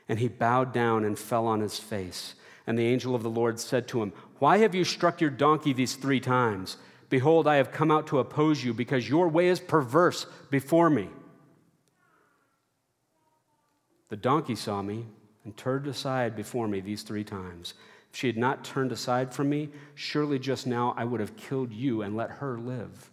And 0.08 0.18
he 0.18 0.28
bowed 0.28 0.74
down 0.74 1.06
and 1.06 1.20
fell 1.20 1.46
on 1.46 1.60
his 1.60 1.78
face. 1.78 2.34
And 2.66 2.78
the 2.78 2.88
angel 2.88 3.14
of 3.14 3.22
the 3.22 3.30
Lord 3.30 3.60
said 3.60 3.88
to 3.90 4.02
him, 4.02 4.14
Why 4.40 4.58
have 4.60 4.74
you 4.74 4.84
struck 4.84 5.22
your 5.22 5.30
donkey 5.30 5.74
these 5.74 5.96
three 5.96 6.20
times? 6.20 6.78
Behold, 7.10 7.48
I 7.48 7.56
have 7.56 7.72
come 7.72 7.92
out 7.92 8.08
to 8.08 8.20
oppose 8.20 8.64
you 8.64 8.74
because 8.74 9.10
your 9.10 9.28
way 9.28 9.48
is 9.48 9.60
perverse 9.60 10.26
before 10.50 10.90
me. 10.90 11.10
The 14.10 14.18
donkey 14.18 14.56
saw 14.56 14.82
me 14.82 15.06
and 15.44 15.56
turned 15.56 15.88
aside 15.88 16.36
before 16.36 16.68
me 16.68 16.82
these 16.82 17.04
three 17.04 17.24
times. 17.24 17.74
If 18.12 18.20
she 18.20 18.28
had 18.28 18.38
not 18.38 18.64
turned 18.64 18.92
aside 18.92 19.34
from 19.34 19.50
me, 19.50 19.70
surely 19.96 20.40
just 20.40 20.68
now 20.68 20.94
I 20.98 21.06
would 21.06 21.20
have 21.20 21.38
killed 21.38 21.72
you 21.72 22.02
and 22.02 22.16
let 22.16 22.32
her 22.32 22.58
live. 22.58 23.12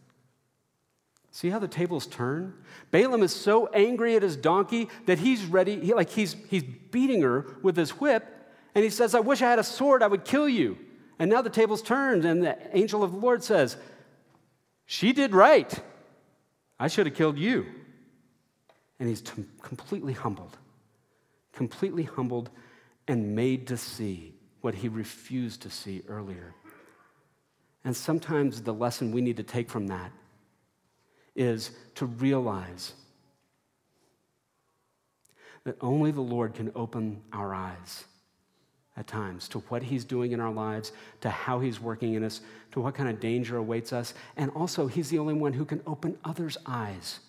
See 1.31 1.51
how 1.51 1.59
the 1.59 1.69
tables 1.69 2.07
turn? 2.07 2.55
Balaam 2.91 3.23
is 3.23 3.35
so 3.35 3.67
angry 3.75 4.17
at 4.17 4.23
his 4.23 4.39
donkey 4.39 4.89
that 5.05 5.19
he's 5.19 5.45
ready, 5.45 5.79
he, 5.79 5.93
like 5.93 6.09
he's, 6.09 6.35
he's 6.49 6.63
beating 6.63 7.21
her 7.21 7.45
with 7.63 7.77
his 7.77 7.91
whip, 7.91 8.27
and 8.75 8.83
he 8.83 8.89
says, 8.89 9.15
I 9.15 9.21
wish 9.21 9.43
I 9.43 9.51
had 9.51 9.59
a 9.59 9.65
sword, 9.65 10.03
I 10.03 10.07
would 10.07 10.25
kill 10.25 10.49
you. 10.49 10.79
And 11.19 11.31
now 11.31 11.43
the 11.43 11.51
tables 11.51 11.83
turned, 11.83 12.25
and 12.25 12.43
the 12.43 12.57
angel 12.77 13.03
of 13.03 13.13
the 13.13 13.19
Lord 13.19 13.45
says, 13.45 13.77
She 14.87 15.13
did 15.13 15.35
right. 15.35 15.79
I 16.79 16.89
should 16.89 17.05
have 17.05 17.15
killed 17.15 17.37
you. 17.39 17.67
And 18.99 19.07
he's 19.07 19.21
t- 19.21 19.45
completely 19.61 20.15
humbled, 20.15 20.57
completely 21.57 22.05
humbled 22.05 22.51
and 23.09 23.35
made 23.35 23.67
to 23.67 23.77
see 23.77 24.35
what 24.61 24.75
he 24.77 24.89
refused 24.89 25.63
to 25.63 25.71
see 25.71 26.03
earlier. 26.07 26.55
And 27.85 27.97
sometimes 27.97 28.63
the 28.63 28.75
lesson 28.75 29.11
we 29.11 29.21
need 29.21 29.37
to 29.39 29.43
take 29.43 29.69
from 29.69 29.89
that 29.89 30.13
is 31.35 31.71
to 31.97 32.07
realize 32.07 32.93
that 35.65 35.77
only 35.81 36.11
the 36.11 36.21
Lord 36.21 36.55
can 36.55 36.71
open 36.75 37.23
our 37.33 37.55
eyes 37.55 38.05
at 38.97 39.07
times 39.07 39.49
to 39.49 39.59
what 39.69 39.83
He's 39.83 40.05
doing 40.05 40.33
in 40.33 40.41
our 40.41 40.53
lives, 40.53 40.93
to 41.21 41.29
how 41.29 41.61
He's 41.61 41.81
working 41.81 42.15
in 42.15 42.25
us, 42.25 42.41
to 42.73 42.81
what 42.81 42.95
kind 42.95 43.09
of 43.09 43.21
danger 43.21 43.57
awaits 43.57 43.93
us. 43.93 44.15
And 44.37 44.51
also, 44.53 44.87
He's 44.87 45.11
the 45.11 45.19
only 45.19 45.35
one 45.35 45.53
who 45.53 45.65
can 45.65 45.83
open 45.87 46.17
others' 46.25 46.57
eyes. 46.67 47.21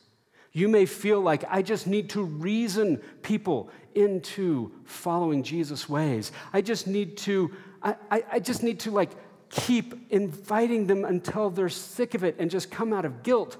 You 0.53 0.67
may 0.67 0.85
feel 0.85 1.21
like 1.21 1.43
I 1.49 1.61
just 1.61 1.87
need 1.87 2.09
to 2.11 2.23
reason 2.23 2.97
people 3.21 3.69
into 3.93 4.71
following 4.85 5.43
Jesus' 5.43 5.87
ways. 5.89 6.31
I 6.53 6.61
just 6.61 6.87
need 6.87 7.17
to, 7.17 7.51
I, 7.81 7.95
I, 8.09 8.23
I 8.33 8.39
just 8.39 8.63
need 8.63 8.79
to 8.81 8.91
like 8.91 9.11
keep 9.49 10.11
inviting 10.11 10.87
them 10.87 11.05
until 11.05 11.49
they're 11.49 11.69
sick 11.69 12.13
of 12.13 12.23
it 12.23 12.35
and 12.39 12.49
just 12.49 12.71
come 12.71 12.93
out 12.93 13.05
of 13.05 13.23
guilt. 13.23 13.57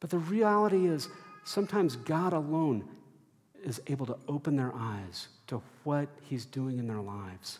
But 0.00 0.10
the 0.10 0.18
reality 0.18 0.86
is, 0.86 1.08
sometimes 1.44 1.96
God 1.96 2.32
alone 2.32 2.84
is 3.64 3.80
able 3.86 4.06
to 4.06 4.16
open 4.28 4.56
their 4.56 4.72
eyes 4.74 5.28
to 5.48 5.62
what 5.84 6.08
He's 6.22 6.44
doing 6.44 6.78
in 6.78 6.86
their 6.86 7.00
lives. 7.00 7.58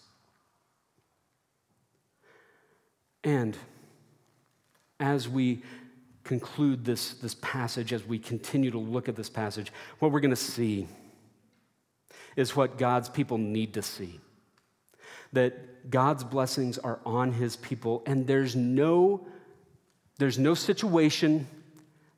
And 3.25 3.57
as 5.01 5.29
we 5.29 5.63
conclude 6.29 6.85
this, 6.85 7.15
this 7.15 7.35
passage, 7.41 7.93
as 7.93 8.05
we 8.05 8.19
continue 8.19 8.71
to 8.71 8.79
look 8.79 9.09
at 9.09 9.17
this 9.17 9.31
passage, 9.31 9.73
what 9.99 10.13
we're 10.13 10.21
going 10.21 10.31
to 10.31 10.37
see 10.37 10.87
is 12.37 12.55
what 12.55 12.77
God's 12.77 13.09
people 13.09 13.39
need 13.39 13.75
to 13.75 13.83
see. 13.83 14.21
That 15.33 15.91
God's 15.91 16.25
blessings 16.25 16.77
are 16.77 17.01
on 17.07 17.33
his 17.33 17.57
people, 17.57 18.03
and 18.05 18.27
there's 18.27 18.55
no, 18.55 19.27
there's 20.19 20.39
no 20.39 20.53
situation 20.55 21.47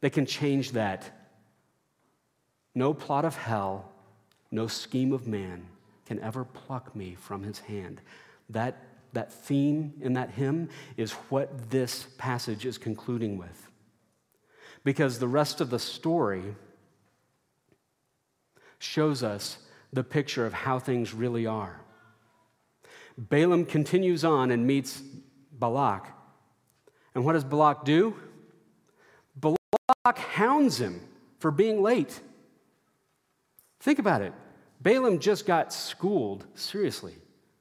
that 0.01 0.11
can 0.11 0.27
change 0.27 0.73
that. 0.73 1.09
No 2.75 2.93
plot 2.93 3.25
of 3.25 3.37
hell, 3.37 3.93
no 4.51 4.67
scheme 4.67 5.13
of 5.13 5.29
man 5.29 5.67
can 6.07 6.19
ever 6.19 6.45
pluck 6.45 6.97
me 6.97 7.15
from 7.15 7.45
his 7.45 7.61
hand. 7.61 8.01
That, 8.49 8.77
that 9.13 9.33
theme 9.33 9.95
in 10.01 10.15
that 10.15 10.31
hymn 10.31 10.69
is 10.97 11.13
what 11.31 11.71
this 11.71 12.09
passage 12.19 12.67
is 12.67 12.77
concluding 12.77 13.39
with. 13.39 13.70
Because 14.85 15.19
the 15.19 15.29
rest 15.29 15.61
of 15.61 15.71
the 15.71 15.79
story 15.79 16.55
shows 18.79 19.23
us 19.23 19.59
the 19.93 20.05
picture 20.05 20.47
of 20.47 20.53
how 20.53 20.79
things 20.79 21.13
really 21.13 21.47
are. 21.47 21.81
Balaam 23.19 23.67
continues 23.67 24.25
on 24.25 24.51
and 24.51 24.67
meets 24.67 25.03
Balak. 25.53 26.07
And 27.15 27.25
what 27.25 27.35
does 27.35 27.45
Balak 27.45 27.85
do? 27.85 28.15
Balak 29.37 30.19
hounds 30.19 30.81
him 30.81 31.01
for 31.39 31.51
being 31.51 31.83
late. 31.83 32.21
Think 33.81 33.99
about 33.99 34.23
it. 34.23 34.33
Balaam 34.81 35.19
just 35.19 35.47
got 35.47 35.73
schooled, 35.73 36.47
seriously, 36.55 37.17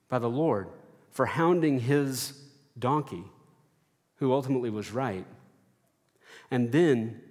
by 0.07 0.19
the 0.19 0.29
Lord 0.29 0.69
for 1.11 1.25
hounding 1.25 1.79
his 1.79 2.33
donkey, 2.77 3.23
who 4.15 4.31
ultimately 4.31 4.69
was 4.69 4.91
right. 4.91 5.25
And 6.51 6.71
then 6.71 7.21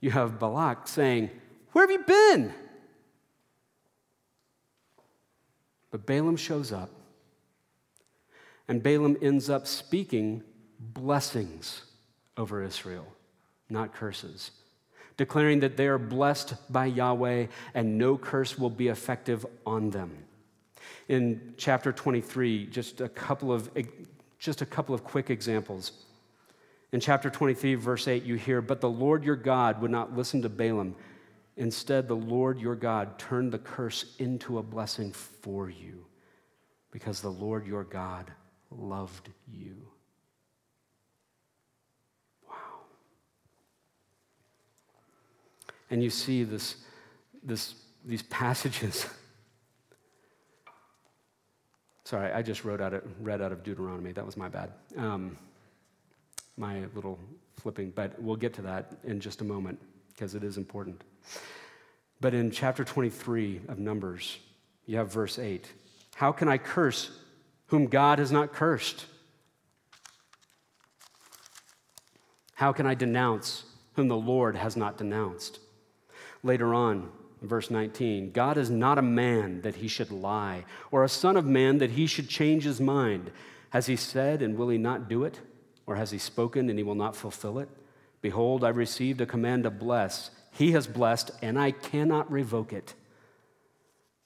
you 0.00 0.10
have 0.10 0.38
Balak 0.38 0.88
saying, 0.88 1.30
Where 1.72 1.84
have 1.84 1.90
you 1.90 2.04
been? 2.04 2.52
But 5.90 6.06
Balaam 6.06 6.36
shows 6.36 6.70
up, 6.70 6.90
and 8.68 8.82
Balaam 8.82 9.16
ends 9.22 9.48
up 9.48 9.66
speaking 9.66 10.42
blessings 10.78 11.84
over 12.36 12.62
Israel, 12.62 13.06
not 13.70 13.94
curses, 13.94 14.50
declaring 15.16 15.60
that 15.60 15.76
they 15.76 15.86
are 15.86 15.98
blessed 15.98 16.54
by 16.70 16.86
Yahweh 16.86 17.46
and 17.74 17.98
no 17.98 18.16
curse 18.18 18.58
will 18.58 18.70
be 18.70 18.88
effective 18.88 19.44
on 19.66 19.90
them. 19.90 20.24
In 21.08 21.54
chapter 21.56 21.90
23, 21.90 22.66
just 22.66 23.00
a 23.00 23.08
couple 23.08 23.50
of, 23.50 23.70
just 24.38 24.60
a 24.60 24.66
couple 24.66 24.94
of 24.94 25.04
quick 25.04 25.30
examples. 25.30 25.92
In 26.92 27.00
chapter 27.00 27.28
23, 27.28 27.74
verse 27.74 28.08
8, 28.08 28.22
you 28.24 28.36
hear, 28.36 28.62
But 28.62 28.80
the 28.80 28.88
Lord 28.88 29.24
your 29.24 29.36
God 29.36 29.82
would 29.82 29.90
not 29.90 30.16
listen 30.16 30.40
to 30.42 30.48
Balaam. 30.48 30.94
Instead, 31.56 32.08
the 32.08 32.16
Lord 32.16 32.58
your 32.58 32.76
God 32.76 33.18
turned 33.18 33.52
the 33.52 33.58
curse 33.58 34.14
into 34.18 34.58
a 34.58 34.62
blessing 34.62 35.12
for 35.12 35.68
you 35.68 36.06
because 36.90 37.20
the 37.20 37.28
Lord 37.28 37.66
your 37.66 37.84
God 37.84 38.30
loved 38.70 39.28
you. 39.52 39.76
Wow. 42.48 42.54
And 45.90 46.02
you 46.02 46.10
see 46.10 46.44
this, 46.44 46.76
this, 47.42 47.74
these 48.04 48.22
passages. 48.22 49.06
Sorry, 52.04 52.32
I 52.32 52.40
just 52.40 52.64
wrote 52.64 52.80
out 52.80 52.94
of, 52.94 53.02
read 53.20 53.42
out 53.42 53.52
of 53.52 53.62
Deuteronomy. 53.62 54.12
That 54.12 54.24
was 54.24 54.36
my 54.36 54.48
bad. 54.48 54.72
Um, 54.96 55.36
my 56.58 56.84
little 56.94 57.18
flipping, 57.56 57.90
but 57.90 58.20
we'll 58.20 58.36
get 58.36 58.54
to 58.54 58.62
that 58.62 58.98
in 59.04 59.20
just 59.20 59.40
a 59.40 59.44
moment 59.44 59.80
because 60.08 60.34
it 60.34 60.44
is 60.44 60.56
important. 60.56 61.02
But 62.20 62.34
in 62.34 62.50
chapter 62.50 62.84
23 62.84 63.62
of 63.68 63.78
Numbers, 63.78 64.38
you 64.86 64.96
have 64.96 65.12
verse 65.12 65.38
8 65.38 65.70
How 66.16 66.32
can 66.32 66.48
I 66.48 66.58
curse 66.58 67.10
whom 67.66 67.86
God 67.86 68.18
has 68.18 68.32
not 68.32 68.52
cursed? 68.52 69.06
How 72.54 72.72
can 72.72 72.86
I 72.86 72.94
denounce 72.94 73.64
whom 73.94 74.08
the 74.08 74.16
Lord 74.16 74.56
has 74.56 74.76
not 74.76 74.98
denounced? 74.98 75.60
Later 76.42 76.74
on, 76.74 77.10
verse 77.40 77.70
19 77.70 78.32
God 78.32 78.58
is 78.58 78.70
not 78.70 78.98
a 78.98 79.02
man 79.02 79.60
that 79.62 79.76
he 79.76 79.86
should 79.86 80.10
lie, 80.10 80.64
or 80.90 81.04
a 81.04 81.08
son 81.08 81.36
of 81.36 81.44
man 81.44 81.78
that 81.78 81.92
he 81.92 82.06
should 82.06 82.28
change 82.28 82.64
his 82.64 82.80
mind. 82.80 83.30
Has 83.70 83.86
he 83.86 83.96
said, 83.96 84.40
and 84.42 84.56
will 84.56 84.70
he 84.70 84.78
not 84.78 85.08
do 85.08 85.24
it? 85.24 85.40
Or 85.88 85.96
has 85.96 86.10
he 86.10 86.18
spoken 86.18 86.68
and 86.68 86.78
he 86.78 86.82
will 86.82 86.94
not 86.94 87.16
fulfill 87.16 87.58
it? 87.58 87.70
Behold, 88.20 88.62
I 88.62 88.68
received 88.68 89.22
a 89.22 89.26
command 89.26 89.64
to 89.64 89.70
bless. 89.70 90.30
He 90.52 90.72
has 90.72 90.86
blessed, 90.86 91.30
and 91.40 91.58
I 91.58 91.70
cannot 91.70 92.30
revoke 92.30 92.74
it. 92.74 92.92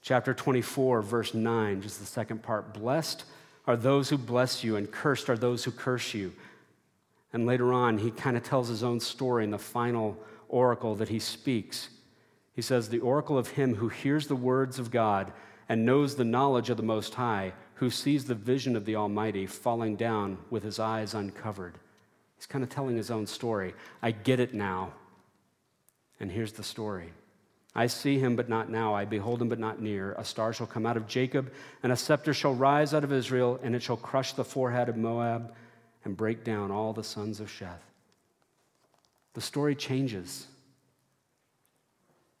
Chapter 0.01 0.33
24, 0.33 1.01
verse 1.01 1.33
9, 1.33 1.81
just 1.81 2.01
the 2.01 2.05
second 2.05 2.43
part. 2.43 2.73
Blessed 2.73 3.23
are 3.65 3.77
those 3.77 4.09
who 4.09 4.17
bless 4.17 4.61
you, 4.61 4.75
and 4.75 4.91
cursed 4.91 5.29
are 5.29 5.37
those 5.37 5.63
who 5.63 5.71
curse 5.71 6.13
you. 6.13 6.33
And 7.31 7.45
later 7.45 7.71
on, 7.71 7.97
he 7.97 8.11
kind 8.11 8.35
of 8.35 8.43
tells 8.43 8.67
his 8.67 8.83
own 8.83 8.99
story 8.99 9.45
in 9.45 9.51
the 9.51 9.57
final 9.57 10.17
oracle 10.49 10.95
that 10.95 11.07
he 11.07 11.19
speaks. 11.19 11.87
He 12.53 12.61
says, 12.61 12.89
The 12.89 12.99
oracle 12.99 13.37
of 13.37 13.47
him 13.47 13.75
who 13.75 13.87
hears 13.87 14.27
the 14.27 14.35
words 14.35 14.79
of 14.79 14.91
God 14.91 15.31
and 15.69 15.85
knows 15.85 16.15
the 16.17 16.25
knowledge 16.25 16.69
of 16.69 16.75
the 16.75 16.83
Most 16.83 17.13
High 17.13 17.53
who 17.83 17.89
sees 17.89 18.23
the 18.23 18.33
vision 18.33 18.77
of 18.77 18.85
the 18.85 18.95
Almighty 18.95 19.45
falling 19.45 19.97
down 19.97 20.37
with 20.49 20.63
his 20.63 20.79
eyes 20.79 21.13
uncovered. 21.13 21.77
He's 22.37 22.45
kind 22.45 22.63
of 22.63 22.69
telling 22.69 22.95
his 22.95 23.11
own 23.11 23.27
story. 23.27 23.73
I 24.01 24.11
get 24.11 24.39
it 24.39 24.53
now. 24.53 24.93
And 26.17 26.31
here's 26.31 26.53
the 26.53 26.63
story 26.63 27.11
I 27.75 27.87
see 27.87 28.17
him, 28.19 28.37
but 28.37 28.47
not 28.47 28.69
now. 28.69 28.93
I 28.93 29.03
behold 29.03 29.41
him, 29.41 29.49
but 29.49 29.59
not 29.59 29.81
near. 29.81 30.13
A 30.13 30.23
star 30.23 30.53
shall 30.53 30.65
come 30.65 30.85
out 30.85 30.95
of 30.95 31.07
Jacob, 31.07 31.51
and 31.83 31.91
a 31.91 31.97
scepter 31.97 32.33
shall 32.33 32.53
rise 32.53 32.93
out 32.93 33.03
of 33.03 33.11
Israel, 33.11 33.59
and 33.61 33.75
it 33.75 33.83
shall 33.83 33.97
crush 33.97 34.31
the 34.31 34.45
forehead 34.45 34.87
of 34.87 34.95
Moab 34.95 35.53
and 36.05 36.15
break 36.15 36.45
down 36.45 36.71
all 36.71 36.93
the 36.93 37.03
sons 37.03 37.41
of 37.41 37.49
Sheth. 37.49 37.83
The 39.33 39.41
story 39.41 39.75
changes 39.75 40.47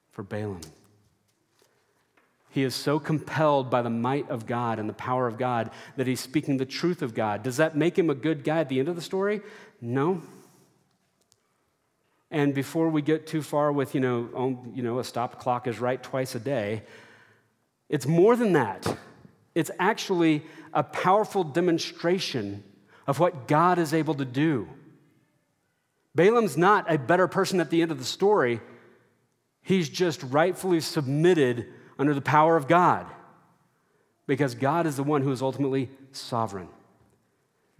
for 0.09 0.23
Balaam. 0.23 0.61
He 2.53 2.61
is 2.61 2.75
so 2.75 2.99
compelled 2.99 3.71
by 3.71 3.81
the 3.81 3.89
might 3.89 4.29
of 4.29 4.45
God 4.45 4.77
and 4.77 4.87
the 4.87 4.93
power 4.93 5.25
of 5.25 5.39
God 5.39 5.71
that 5.97 6.05
he's 6.05 6.19
speaking 6.19 6.57
the 6.57 6.67
truth 6.67 7.01
of 7.01 7.15
God. 7.15 7.41
Does 7.41 7.57
that 7.57 7.75
make 7.75 7.97
him 7.97 8.11
a 8.11 8.15
good 8.15 8.43
guy 8.43 8.59
at 8.59 8.69
the 8.69 8.77
end 8.77 8.89
of 8.89 8.95
the 8.95 9.01
story? 9.01 9.41
No. 9.81 10.21
And 12.29 12.53
before 12.53 12.89
we 12.89 13.01
get 13.01 13.25
too 13.25 13.41
far 13.41 13.71
with, 13.71 13.95
you 13.95 14.01
know, 14.01 14.29
oh, 14.35 14.65
you 14.71 14.83
know, 14.83 14.99
a 14.99 15.03
stop 15.03 15.39
clock 15.39 15.65
is 15.65 15.79
right 15.79 16.01
twice 16.01 16.35
a 16.35 16.39
day, 16.39 16.83
it's 17.89 18.05
more 18.05 18.35
than 18.35 18.53
that. 18.53 18.97
It's 19.55 19.71
actually 19.79 20.43
a 20.73 20.83
powerful 20.83 21.43
demonstration 21.43 22.63
of 23.07 23.17
what 23.17 23.47
God 23.47 23.79
is 23.79 23.95
able 23.95 24.13
to 24.13 24.25
do. 24.25 24.69
Balaam's 26.13 26.55
not 26.55 26.85
a 26.87 26.99
better 26.99 27.27
person 27.27 27.59
at 27.59 27.71
the 27.71 27.81
end 27.81 27.89
of 27.89 27.97
the 27.97 28.05
story. 28.05 28.61
He's 29.63 29.89
just 29.89 30.21
rightfully 30.21 30.81
submitted 30.81 31.65
under 31.97 32.13
the 32.13 32.21
power 32.21 32.57
of 32.57 32.67
God 32.67 33.07
because 34.27 34.55
God 34.55 34.85
is 34.85 34.95
the 34.95 35.03
one 35.03 35.21
who 35.21 35.31
is 35.31 35.41
ultimately 35.41 35.89
sovereign. 36.11 36.69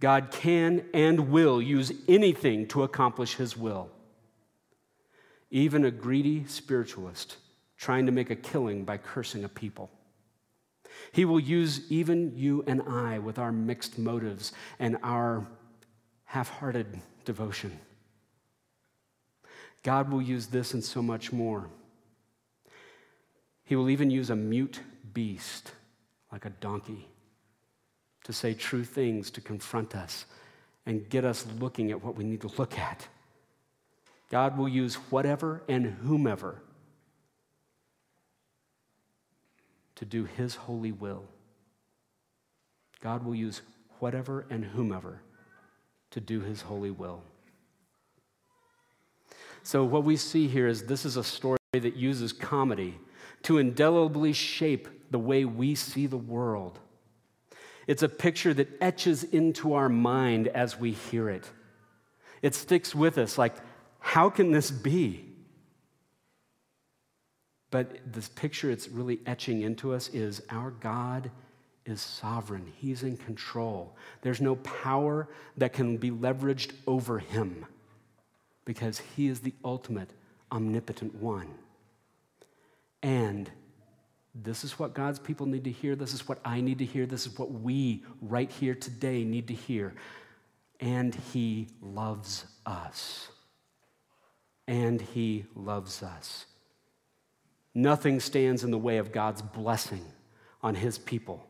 God 0.00 0.30
can 0.30 0.84
and 0.92 1.30
will 1.30 1.62
use 1.62 1.92
anything 2.08 2.66
to 2.68 2.82
accomplish 2.82 3.34
his 3.34 3.56
will. 3.56 3.90
Even 5.50 5.84
a 5.84 5.90
greedy 5.90 6.44
spiritualist 6.46 7.36
trying 7.76 8.06
to 8.06 8.12
make 8.12 8.30
a 8.30 8.36
killing 8.36 8.84
by 8.84 8.96
cursing 8.96 9.44
a 9.44 9.48
people. 9.48 9.90
He 11.12 11.24
will 11.24 11.40
use 11.40 11.90
even 11.90 12.36
you 12.36 12.64
and 12.66 12.82
I 12.82 13.18
with 13.18 13.38
our 13.38 13.52
mixed 13.52 13.98
motives 13.98 14.52
and 14.78 14.98
our 15.02 15.46
half 16.24 16.48
hearted 16.48 17.00
devotion. 17.24 17.78
God 19.82 20.10
will 20.10 20.22
use 20.22 20.46
this 20.46 20.74
and 20.74 20.82
so 20.82 21.02
much 21.02 21.32
more. 21.32 21.68
He 23.64 23.76
will 23.76 23.88
even 23.88 24.10
use 24.10 24.30
a 24.30 24.36
mute 24.36 24.80
beast 25.12 25.72
like 26.30 26.44
a 26.44 26.50
donkey 26.50 27.08
to 28.24 28.32
say 28.32 28.54
true 28.54 28.84
things, 28.84 29.30
to 29.30 29.40
confront 29.40 29.94
us, 29.94 30.26
and 30.86 31.08
get 31.08 31.24
us 31.24 31.46
looking 31.58 31.90
at 31.90 32.02
what 32.02 32.16
we 32.16 32.24
need 32.24 32.40
to 32.42 32.50
look 32.58 32.78
at. 32.78 33.06
God 34.30 34.58
will 34.58 34.68
use 34.68 34.96
whatever 35.10 35.62
and 35.68 35.86
whomever 35.86 36.60
to 39.96 40.04
do 40.04 40.24
His 40.24 40.54
holy 40.54 40.92
will. 40.92 41.24
God 43.00 43.24
will 43.24 43.34
use 43.34 43.62
whatever 44.00 44.46
and 44.50 44.64
whomever 44.64 45.20
to 46.10 46.20
do 46.20 46.40
His 46.40 46.62
holy 46.62 46.90
will. 46.90 47.22
So, 49.62 49.84
what 49.84 50.04
we 50.04 50.16
see 50.16 50.48
here 50.48 50.66
is 50.66 50.84
this 50.84 51.04
is 51.04 51.16
a 51.16 51.24
story 51.24 51.58
that 51.78 51.96
uses 51.96 52.32
comedy 52.32 52.98
to 53.42 53.58
indelibly 53.58 54.32
shape 54.32 54.88
the 55.10 55.18
way 55.18 55.44
we 55.44 55.74
see 55.74 56.06
the 56.06 56.16
world. 56.16 56.78
It's 57.86 58.02
a 58.02 58.08
picture 58.08 58.54
that 58.54 58.68
etches 58.80 59.24
into 59.24 59.74
our 59.74 59.88
mind 59.88 60.48
as 60.48 60.78
we 60.78 60.92
hear 60.92 61.28
it. 61.28 61.48
It 62.42 62.54
sticks 62.54 62.94
with 62.94 63.18
us 63.18 63.38
like, 63.38 63.54
how 64.00 64.30
can 64.30 64.52
this 64.52 64.70
be? 64.70 65.24
But 67.70 68.12
this 68.12 68.28
picture 68.28 68.70
it's 68.70 68.88
really 68.88 69.20
etching 69.26 69.62
into 69.62 69.92
us 69.94 70.08
is 70.10 70.42
our 70.50 70.70
God 70.70 71.30
is 71.84 72.00
sovereign. 72.00 72.72
He's 72.76 73.02
in 73.02 73.16
control. 73.16 73.96
There's 74.22 74.40
no 74.40 74.56
power 74.56 75.28
that 75.56 75.72
can 75.72 75.96
be 75.96 76.10
leveraged 76.10 76.72
over 76.86 77.18
him 77.18 77.66
because 78.64 79.00
he 79.16 79.28
is 79.28 79.40
the 79.40 79.52
ultimate 79.64 80.10
omnipotent 80.50 81.14
one. 81.16 81.48
And 83.04 83.50
this 84.34 84.64
is 84.64 84.78
what 84.78 84.94
God's 84.94 85.18
people 85.18 85.44
need 85.44 85.64
to 85.64 85.70
hear. 85.70 85.94
This 85.94 86.14
is 86.14 86.26
what 86.26 86.38
I 86.42 86.62
need 86.62 86.78
to 86.78 86.86
hear. 86.86 87.04
This 87.04 87.26
is 87.26 87.38
what 87.38 87.52
we 87.52 88.02
right 88.22 88.50
here 88.50 88.74
today 88.74 89.24
need 89.24 89.48
to 89.48 89.54
hear. 89.54 89.94
And 90.80 91.14
He 91.14 91.68
loves 91.82 92.46
us. 92.64 93.28
And 94.66 95.02
He 95.02 95.44
loves 95.54 96.02
us. 96.02 96.46
Nothing 97.74 98.20
stands 98.20 98.64
in 98.64 98.70
the 98.70 98.78
way 98.78 98.96
of 98.96 99.12
God's 99.12 99.42
blessing 99.42 100.04
on 100.62 100.74
His 100.74 100.96
people. 100.96 101.46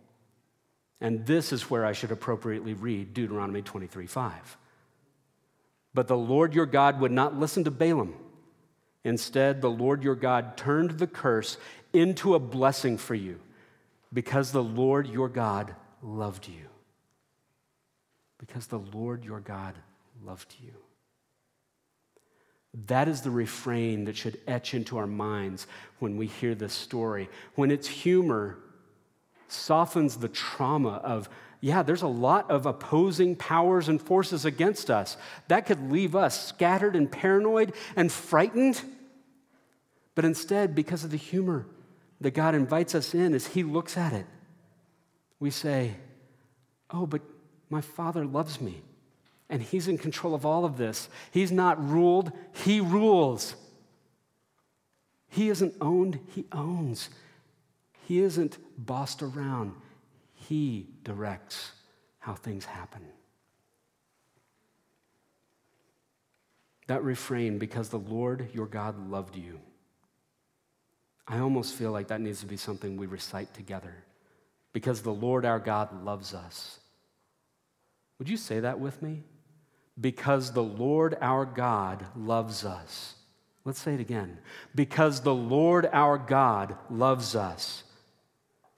And 1.01 1.25
this 1.25 1.53
is 1.53 1.71
where 1.71 1.87
I 1.87 1.93
should 1.93 2.11
appropriately 2.11 2.75
read 2.75 3.15
Deuteronomy 3.15 3.63
23 3.63 4.09
5. 4.09 4.57
But 5.95 6.09
the 6.09 6.17
Lord 6.17 6.53
your 6.53 6.67
God 6.67 6.99
would 6.99 7.13
not 7.13 7.39
listen 7.39 7.63
to 7.63 7.71
Balaam. 7.71 8.17
Instead, 9.05 9.61
the 9.61 9.71
Lord 9.71 10.03
your 10.03 10.15
God 10.15 10.57
turned 10.57 10.93
the 10.93 11.07
curse 11.07 11.59
into 11.93 12.35
a 12.35 12.39
blessing 12.39 12.97
for 12.99 13.15
you 13.15 13.39
because 14.13 14.51
the 14.51 14.63
Lord 14.63 15.07
your 15.07 15.29
God 15.29 15.75
loved 16.03 16.49
you. 16.49 16.67
Because 18.39 18.67
the 18.67 18.79
Lord 18.79 19.25
your 19.25 19.41
God 19.41 19.75
loved 20.25 20.55
you. 20.63 20.73
That 22.87 23.09
is 23.09 23.21
the 23.21 23.31
refrain 23.31 24.05
that 24.05 24.17
should 24.17 24.41
etch 24.47 24.75
into 24.75 24.99
our 24.99 25.07
minds 25.07 25.67
when 26.01 26.17
we 26.17 26.27
hear 26.27 26.55
this 26.55 26.73
story. 26.73 27.29
When 27.55 27.71
its 27.71 27.87
humor 27.87 28.59
softens 29.49 30.17
the 30.17 30.29
trauma 30.29 31.01
of, 31.05 31.29
yeah, 31.61 31.83
there's 31.83 32.03
a 32.03 32.09
lot 32.09 32.51
of 32.51 32.67
opposing 32.67 33.37
powers 33.37 33.89
and 33.89 34.03
forces 34.03 34.45
against 34.45 34.91
us. 34.91 35.17
That 35.49 35.67
could 35.67 35.91
leave 35.91 36.17
us 36.17 36.49
scattered 36.49 36.97
and 36.97 37.11
paranoid 37.11 37.75
and 37.95 38.11
frightened. 38.11 38.83
But 40.15 40.25
instead, 40.25 40.75
because 40.75 41.05
of 41.05 41.11
the 41.11 41.17
humor 41.17 41.67
that 42.21 42.33
God 42.33 42.55
invites 42.55 42.95
us 42.95 43.15
in 43.15 43.35
as 43.35 43.49
He 43.49 43.63
looks 43.63 43.97
at 43.97 44.13
it. 44.13 44.27
We 45.41 45.51
say, 45.51 45.95
Oh, 46.91 47.07
but 47.07 47.23
my 47.71 47.81
Father 47.81 48.25
loves 48.25 48.61
me, 48.61 48.83
and 49.49 49.61
He's 49.63 49.89
in 49.89 49.99
control 49.99 50.35
of 50.35 50.47
all 50.47 50.65
of 50.65 50.77
this. 50.77 51.09
He's 51.31 51.53
not 51.53 51.87
ruled, 51.87 52.33
He 52.53 52.81
rules. 52.81 53.57
He 55.29 55.49
isn't 55.49 55.75
owned, 55.81 56.21
He 56.29 56.45
owns. 56.53 57.11
He 58.07 58.21
isn't 58.21 58.59
bossed 58.79 59.23
around, 59.23 59.73
He 60.35 60.87
directs 61.03 61.73
how 62.21 62.35
things 62.35 62.65
happen. 62.65 63.03
That 66.87 67.03
refrain, 67.03 67.59
because 67.59 67.89
the 67.89 67.99
Lord 67.99 68.49
your 68.53 68.67
God 68.67 69.11
loved 69.11 69.37
you. 69.37 69.59
I 71.27 71.39
almost 71.39 71.75
feel 71.75 71.91
like 71.91 72.09
that 72.09 72.21
needs 72.21 72.41
to 72.41 72.47
be 72.47 72.57
something 72.57 72.97
we 72.97 73.07
recite 73.07 73.55
together 73.55 73.95
because 74.73 75.03
the 75.03 75.15
Lord 75.15 75.47
our 75.47 75.59
God 75.59 76.05
loves 76.05 76.35
us. 76.35 76.79
Would 78.19 78.29
you 78.29 78.37
say 78.37 78.61
that 78.61 78.79
with 78.79 79.01
me? 79.03 79.23
Because 79.99 80.53
the 80.53 80.63
Lord 80.63 81.17
our 81.21 81.47
God 81.47 82.05
loves 82.17 82.65
us. 82.65 83.15
Let's 83.65 83.81
say 83.81 83.95
it 83.95 84.01
again. 84.01 84.39
Because 84.75 85.23
the 85.23 85.35
Lord 85.35 85.89
our 85.93 86.19
God 86.19 86.77
loves 86.91 87.35
us. 87.35 87.85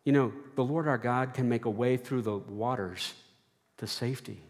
You 0.05 0.13
know, 0.13 0.33
the 0.55 0.65
Lord 0.65 0.87
our 0.87 0.99
God 0.99 1.35
can 1.35 1.49
make 1.49 1.65
a 1.65 1.71
way 1.71 1.97
through 1.97 2.23
the 2.23 2.37
waters 2.37 3.15
to 3.79 3.89
safety. 3.89 4.41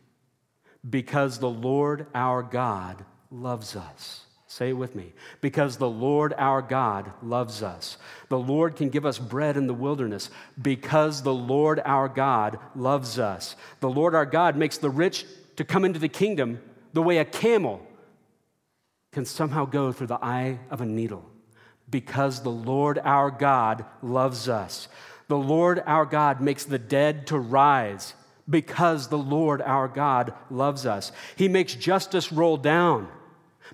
Because 0.89 1.39
the 1.39 1.49
Lord 1.49 2.07
our 2.15 2.43
God 2.43 3.05
loves 3.31 3.75
us. 3.75 4.26
Say 4.57 4.71
it 4.71 4.73
with 4.73 4.95
me. 4.95 5.13
Because 5.43 5.77
the 5.77 5.91
Lord 5.91 6.33
our 6.39 6.63
God 6.63 7.13
loves 7.23 7.63
us. 7.63 7.99
The 8.31 8.39
Lord 8.39 8.75
can 8.75 8.89
give 8.89 9.05
us 9.05 9.19
bread 9.19 9.55
in 9.55 9.67
the 9.67 9.75
wilderness 9.75 10.31
because 10.63 11.21
the 11.23 11.35
Lord 11.35 11.83
our 11.85 12.09
God 12.09 12.59
loves 12.75 13.19
us. 13.19 13.55
The 13.81 13.91
Lord 13.91 14.15
our 14.15 14.25
God 14.25 14.57
makes 14.57 14.79
the 14.79 14.89
rich 14.89 15.27
to 15.57 15.65
come 15.65 15.85
into 15.85 15.99
the 15.99 16.09
kingdom 16.09 16.63
the 16.95 17.03
way 17.03 17.19
a 17.19 17.25
camel 17.27 17.87
can 19.13 19.27
somehow 19.27 19.67
go 19.67 19.93
through 19.93 20.07
the 20.07 20.25
eye 20.25 20.59
of 20.71 20.81
a 20.81 20.87
needle 20.87 21.27
because 21.91 22.41
the 22.41 22.49
Lord 22.49 22.99
our 23.05 23.31
God 23.31 23.85
loves 24.01 24.49
us. 24.49 24.89
The 25.29 25.37
Lord 25.37 25.83
our 25.85 26.07
God 26.07 26.41
makes 26.41 26.65
the 26.65 26.79
dead 26.79 27.27
to 27.27 27.39
rise 27.39 28.15
because 28.49 29.09
the 29.09 29.19
Lord 29.19 29.61
our 29.61 29.87
God 29.87 30.33
loves 30.49 30.87
us. 30.87 31.13
He 31.37 31.47
makes 31.47 31.75
justice 31.75 32.33
roll 32.33 32.57
down 32.57 33.09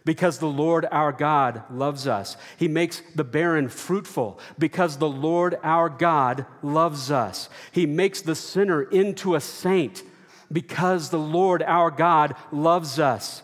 because 0.05 0.39
the 0.39 0.47
Lord 0.47 0.87
our 0.91 1.13
God 1.13 1.63
loves 1.71 2.07
us. 2.07 2.37
He 2.57 2.69
makes 2.69 3.03
the 3.15 3.25
barren 3.25 3.69
fruitful 3.69 4.41
because 4.59 4.97
the 4.97 5.09
Lord 5.09 5.59
our 5.63 5.89
God 5.89 6.47
loves 6.63 7.11
us. 7.11 7.49
He 7.73 7.87
makes 7.87 8.21
the 8.21 8.35
sinner 8.35 8.83
into 8.83 9.35
a 9.35 9.41
saint 9.41 10.03
because 10.51 11.11
the 11.11 11.19
Lord 11.19 11.63
our 11.63 11.91
God 11.91 12.35
loves 12.51 12.99
us. 12.99 13.43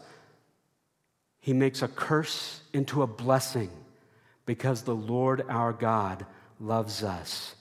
He 1.40 1.52
makes 1.52 1.82
a 1.82 1.88
curse 1.88 2.60
into 2.72 3.02
a 3.02 3.06
blessing 3.06 3.70
because 4.44 4.82
the 4.82 4.94
Lord 4.94 5.44
our 5.48 5.72
God 5.72 6.26
loves 6.60 7.02
us. 7.02 7.54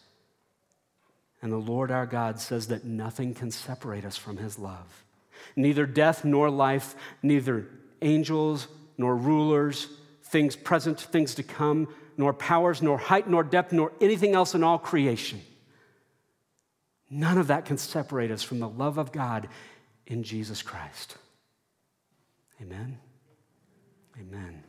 And 1.41 1.51
the 1.51 1.57
Lord 1.57 1.91
our 1.91 2.05
God 2.05 2.39
says 2.39 2.67
that 2.67 2.83
nothing 2.83 3.33
can 3.33 3.51
separate 3.51 4.05
us 4.05 4.17
from 4.17 4.38
his 4.38 4.57
love. 4.57 5.03
Neither 5.55 5.85
death 5.85 6.25
nor 6.25 6.49
life, 6.49 6.95
neither 7.21 7.67
angels 8.01 8.67
nor 8.98 9.16
rulers, 9.16 9.88
things 10.24 10.56
present, 10.56 11.00
things 11.00 11.36
to 11.36 11.43
come, 11.43 11.88
nor 12.18 12.34
powers, 12.34 12.82
nor 12.82 12.98
height, 12.98 13.30
nor 13.30 13.43
depth, 13.43 13.72
nor 13.72 13.91
anything 14.02 14.34
else 14.34 14.56
in 14.56 14.64
all 14.64 14.78
creation. 14.80 15.41
None 17.10 17.38
of 17.38 17.48
that 17.48 17.66
can 17.66 17.78
separate 17.78 18.32
us 18.32 18.43
from 18.43 18.60
the 18.60 18.68
love 18.68 18.98
of 18.98 19.12
God 19.12 19.48
in 20.06 20.24
Jesus 20.24 20.62
Christ. 20.62 21.18
Amen. 22.62 23.00
Amen. 24.20 24.64